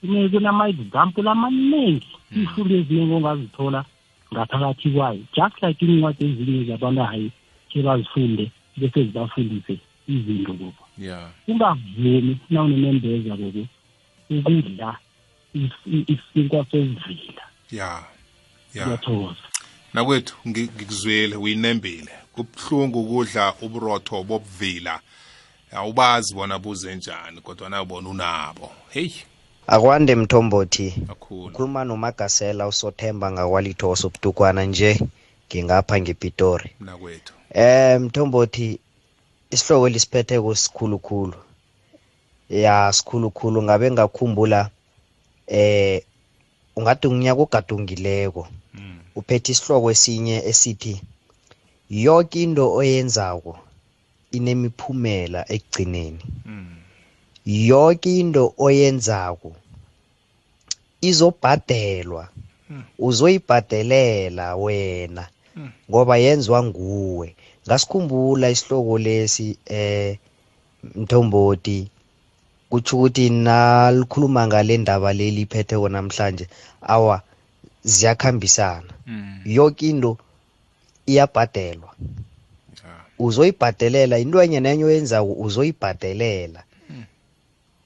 [0.00, 3.84] kunama-example amaningi ifundo eziningi ongazithola
[4.32, 5.22] ngaphakathi kwayo.
[5.36, 7.30] Just like incwadi ezinye zabantu hayi
[7.68, 9.78] ke bazifunde bese zibafundise
[10.14, 11.30] izinto kobo yeah.
[11.48, 13.66] Ungavumi na unemembeza kobo
[14.30, 14.96] ukudla
[15.84, 18.04] isinkwa sezivila ya
[18.74, 19.40] ya ngiyathokoza.
[19.94, 22.12] Nakwethu ngi- ngikuzwile uyinembile.
[22.32, 25.00] Kubuhlungu ukudla uburotho bobuvila.
[25.72, 28.70] Awubazi bona buze njani kodwa nabona unabo.
[28.90, 29.14] Heyi
[29.66, 30.90] akwande mthombothi.
[31.06, 35.00] Kakhulu ukhuluma nomagasela usothemba ngakwalitho sobutukwana nje
[35.48, 36.70] ngingapha ngepitori.
[36.80, 37.32] Nakwethu.
[37.54, 38.78] Eh mthombothi
[39.50, 41.38] isihloko elisiphetheko sikhulukhulu
[42.50, 44.70] ya sikhulukhulu ngabe ngakhumbula
[45.46, 46.02] eh
[46.76, 48.42] ungathi ngunyaka ogadungileko
[49.18, 50.94] uphethe isihloko esinye esithi
[51.90, 53.52] yonke into oyenzako
[54.36, 56.22] inemiphumela ekugcineni.
[57.44, 59.50] Yonke into oyenzako
[61.08, 62.28] izobhadelwa
[62.98, 65.24] uzoyibhadelela wena
[65.90, 67.28] ngoba yenziwa nguwe.
[67.66, 70.18] Ngasikhumbula isihloko lesi eh
[70.94, 71.88] mthombothi
[72.70, 76.46] kutsho ukuthi nalikhuluma ngale ndaba leli iphetheko namhlanje
[76.82, 77.22] awa
[77.82, 78.92] ziyakhambisana.
[79.44, 80.18] Yonke into
[81.06, 81.90] iyabhadelwa.
[83.18, 86.62] Uzoyibhadelela into enye nenye oyenzako uzoyibhadelela.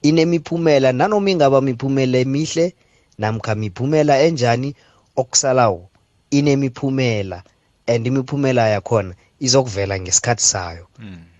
[0.01, 2.73] Inemiphumela nanoma ingaba miphumela emihle
[3.17, 4.75] namkha miphumela enjani
[5.15, 5.89] okusalawo
[6.31, 7.43] inemiphumela
[7.87, 10.87] and imiphumela yakhona izokuvela ngesikhathi sayo.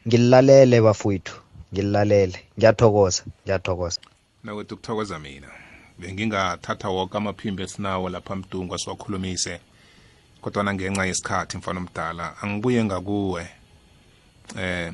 [0.07, 1.35] Ngililalele bafowethu
[1.73, 2.39] ngililalele.
[2.57, 3.99] Ngiyathokoza ngiyathokoza.
[4.43, 5.47] Nakwethu kuthokoza mina.
[5.99, 9.59] Bengingathatha woke amaphimbo esinawo lapha mdungu siwakhulumise.
[10.41, 13.47] Kodwana ngenxa yesikhathi mfana omdala angibuye ngakuwe.
[14.59, 14.93] Eh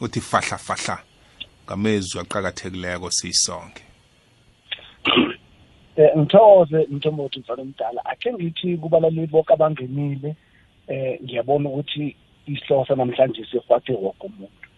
[0.00, 0.98] uthi fahla fahla.
[1.66, 3.82] Ngamezwi aqakathekileko siyisonke
[5.96, 8.04] eh ngithokoze mthombothi mfana omdala.
[8.04, 10.36] Akhe ngithi kubalaleli bonke abangenile.
[10.88, 12.16] Eh ngiyabona ukuthi
[12.46, 14.68] isihloko sanamhlanje sihwathe woke umuntu.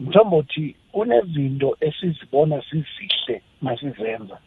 [0.00, 4.38] Mthombothi kunezinto esizibona sizihle masizenza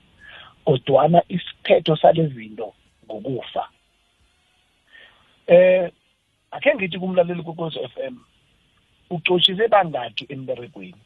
[0.66, 2.74] kodwana isiphetho sale zinto
[3.06, 3.70] ngokufa.
[5.48, 5.92] Eh
[6.52, 8.16] akhe ngithi kumlaleli kokozo FM
[9.10, 11.02] ucotshise bangaki emberegweni.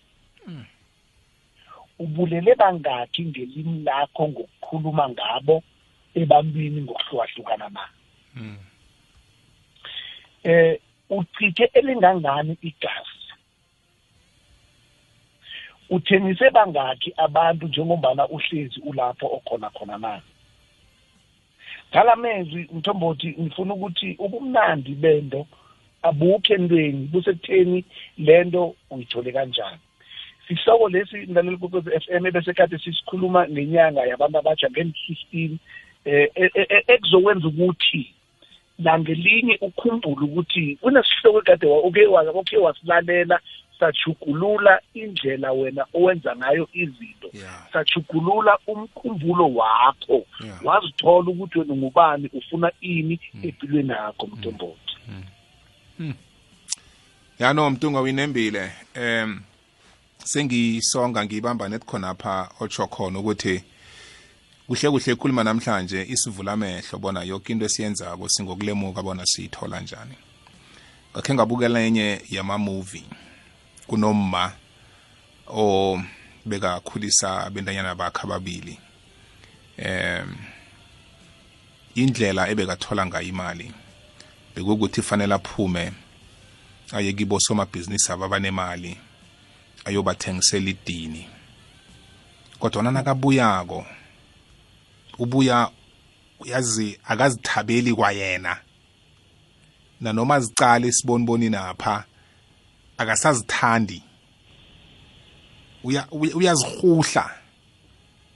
[1.99, 5.63] Ubulele bangaki ngelimi lakho ngokukhuluma ngabo
[6.15, 7.83] ebantwini ngokuhlukahlukana na?
[10.43, 10.79] Eh
[11.09, 13.17] uchithe elingangani igazi?
[15.89, 20.21] Uthengise bangaki abantu njengombana uhlezi ulapho okhona khona na?
[21.91, 25.47] Ngalamezwi mthombothi ngifuna ukuthi ubumnandi bento
[26.01, 27.85] abukho entweni busekutheni
[28.17, 29.79] lento uyithole kanjani?
[30.47, 35.59] Sihloko lesi mlaleli kokwezi f m ebese kade sisikhuluma ngenyanga yabantu abatsha ngeni-fifteen
[36.05, 36.29] eh
[36.87, 38.13] ekuzokwenza ukuthi
[38.79, 43.39] nangelinye ukhumbule ukuthi kunesihloko ekade uke uke wasilalela
[43.79, 47.29] sajugulula indlela wena owenza ngayo izinto.
[47.73, 50.25] Sajugulula umkhumbulo wakho.
[50.63, 54.95] Wazithola ukuthi wena ngubani ufuna ini empilweni yakho mntombothi.
[57.39, 58.71] Ya no mtunga winembile.
[58.93, 59.41] Em
[60.23, 63.63] sengisonga ngibamba nethi khonapha otsho khona ukuthi
[64.67, 70.15] kuhle kuhle ekhuluma namhlanje isivula amehlo bona yonke into esiyenzako singokulemuka bona siyithola njani.
[71.11, 73.05] Ngakhe ngabukela enye yama-movie
[73.87, 74.51] kunomma
[75.47, 76.01] o
[76.45, 78.77] bekakhulisa abentanyana bakhe ababili.
[79.77, 80.35] Em
[81.95, 83.71] indlela ebekathola ngayo imali
[84.55, 85.91] bekukuthi fanele aphume
[86.91, 88.97] aye kibo somabhizinisi aba banemali
[89.85, 91.25] ayobathengisela idini.
[92.59, 93.85] Kodwa nakabuyako
[95.19, 95.71] ubuya
[96.39, 98.57] uyazi akazithabeli kwayena.
[100.01, 102.03] Nanoma zicala isiboniboni napha
[102.97, 104.03] akasazithandi.
[106.33, 107.37] Uyazihuhla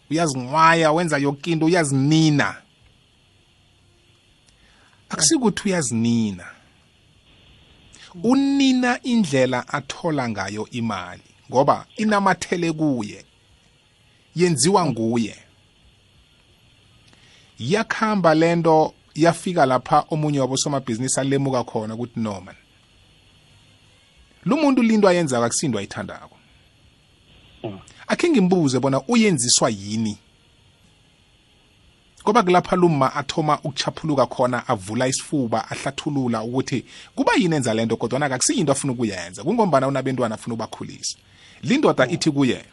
[0.10, 2.56] uyazinwaya wenza yonke into uyazinina.
[5.10, 6.46] Akusikuthi uyazinina.
[8.24, 11.22] Unina indlela athola ngayo imali
[11.52, 13.26] ngoba inamathele kuye
[14.36, 15.38] yenziwa nguye.
[17.62, 22.56] Yakhamba lento yafika lapha omunye wabosomabhizinisi alemuka khona ukuthi no man.
[24.46, 26.38] Lo muntu linto ayenzako akusinto ayithandako.
[28.08, 30.18] Akhe ngimbuze bona uyenziswa yini?
[32.24, 36.86] Ngoba kulapha lumma athoma ukuchaphuluka khona avula isifuba ahlathulula ukuthi
[37.16, 39.44] kuba yini enza lento kodwana kakusiyinto afuna ukuyenza.
[39.44, 41.18] Kungombana unabentwana afuna ubakhulisa
[41.64, 42.66] lindoda ithi kuye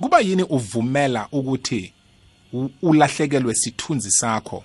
[0.00, 1.92] kuba yini uvumela ukuthi
[2.82, 4.64] ulahlekelwe sithunzi sakho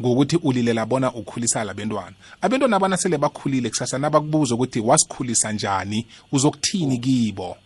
[0.00, 6.98] ngokuthi ulilela bona ukhulisa labantwana abantwana abana sele bakhulile kusasa nabakubuza ukuthi wasikhulisa njani uzokuthini
[6.98, 7.56] kibo?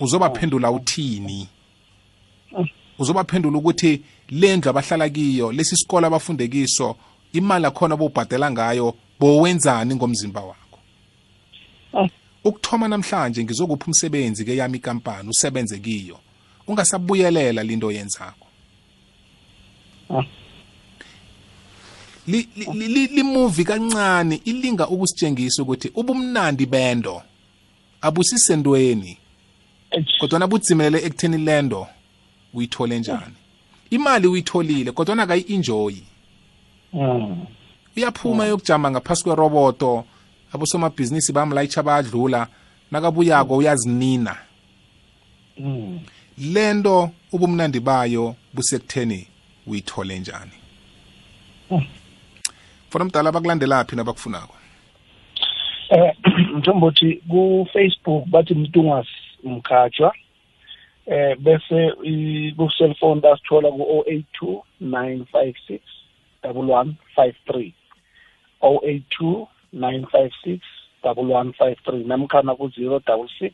[0.00, 1.48] Uzobaphendula uthini?
[2.98, 6.96] Uzobaphendula ukuthi lendlu abahlala kiyo lesi sikolo abafunde kiso
[7.32, 10.78] imali akhona bowubhadela ngayo bowenzani ngomzimba wakho?
[12.44, 16.18] Ukuthoma namhlanje ngizokupha umsebenzi ke yami ikampani usebenze kiyo.
[16.70, 18.46] Ungasabuyelela linto oyenzako?
[23.16, 27.22] Limuvi kancane ilinga ukusitshengisa ukuthi ubumnandi bendo
[28.00, 29.18] abusisendweni
[30.20, 31.86] kodwana budzimelele ekutheni lendo
[32.54, 33.34] uyithole njani?
[33.90, 36.02] Imali uyitholile kodwana kayi-enjoyi
[37.96, 40.04] uyaphuma yokujama ngaphasi kweroboto
[40.52, 42.46] abosomabhizinisi bamlayitsha bayadlula
[42.90, 44.36] nakabuyako uyazinina.
[46.40, 49.26] Lento ubumnandi bayo busekutheni
[49.66, 50.52] uyithole njani?
[52.90, 54.54] Fona mdala bakulandelaphi nabakufunako?
[55.90, 56.14] Eh
[56.56, 59.06] mthombothi ku-facebook bathi mtungas
[59.44, 60.14] mkhatshwa
[61.06, 61.92] eh bese
[62.56, 65.80] ku-cellphone basithola ku-082 956
[66.42, 67.72] 1153
[68.62, 70.60] 082 956
[71.02, 73.50] 1153 namkhana ku-066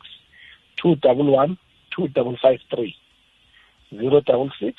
[0.83, 1.55] 211
[1.97, 2.93] 2553
[3.91, 4.73] 066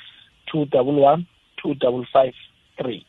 [0.53, 1.23] 211
[1.64, 3.03] 2553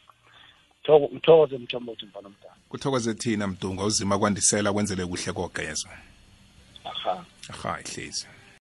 [1.14, 2.55] ngithokoze mthombothi mfana mdala.
[2.70, 5.91] Kuthokoze thina mdunga uzima kwandisela kwenzele kuhle kogezwa.
[6.86, 7.26] Aha.
[7.49, 8.28] Aha ihlezi.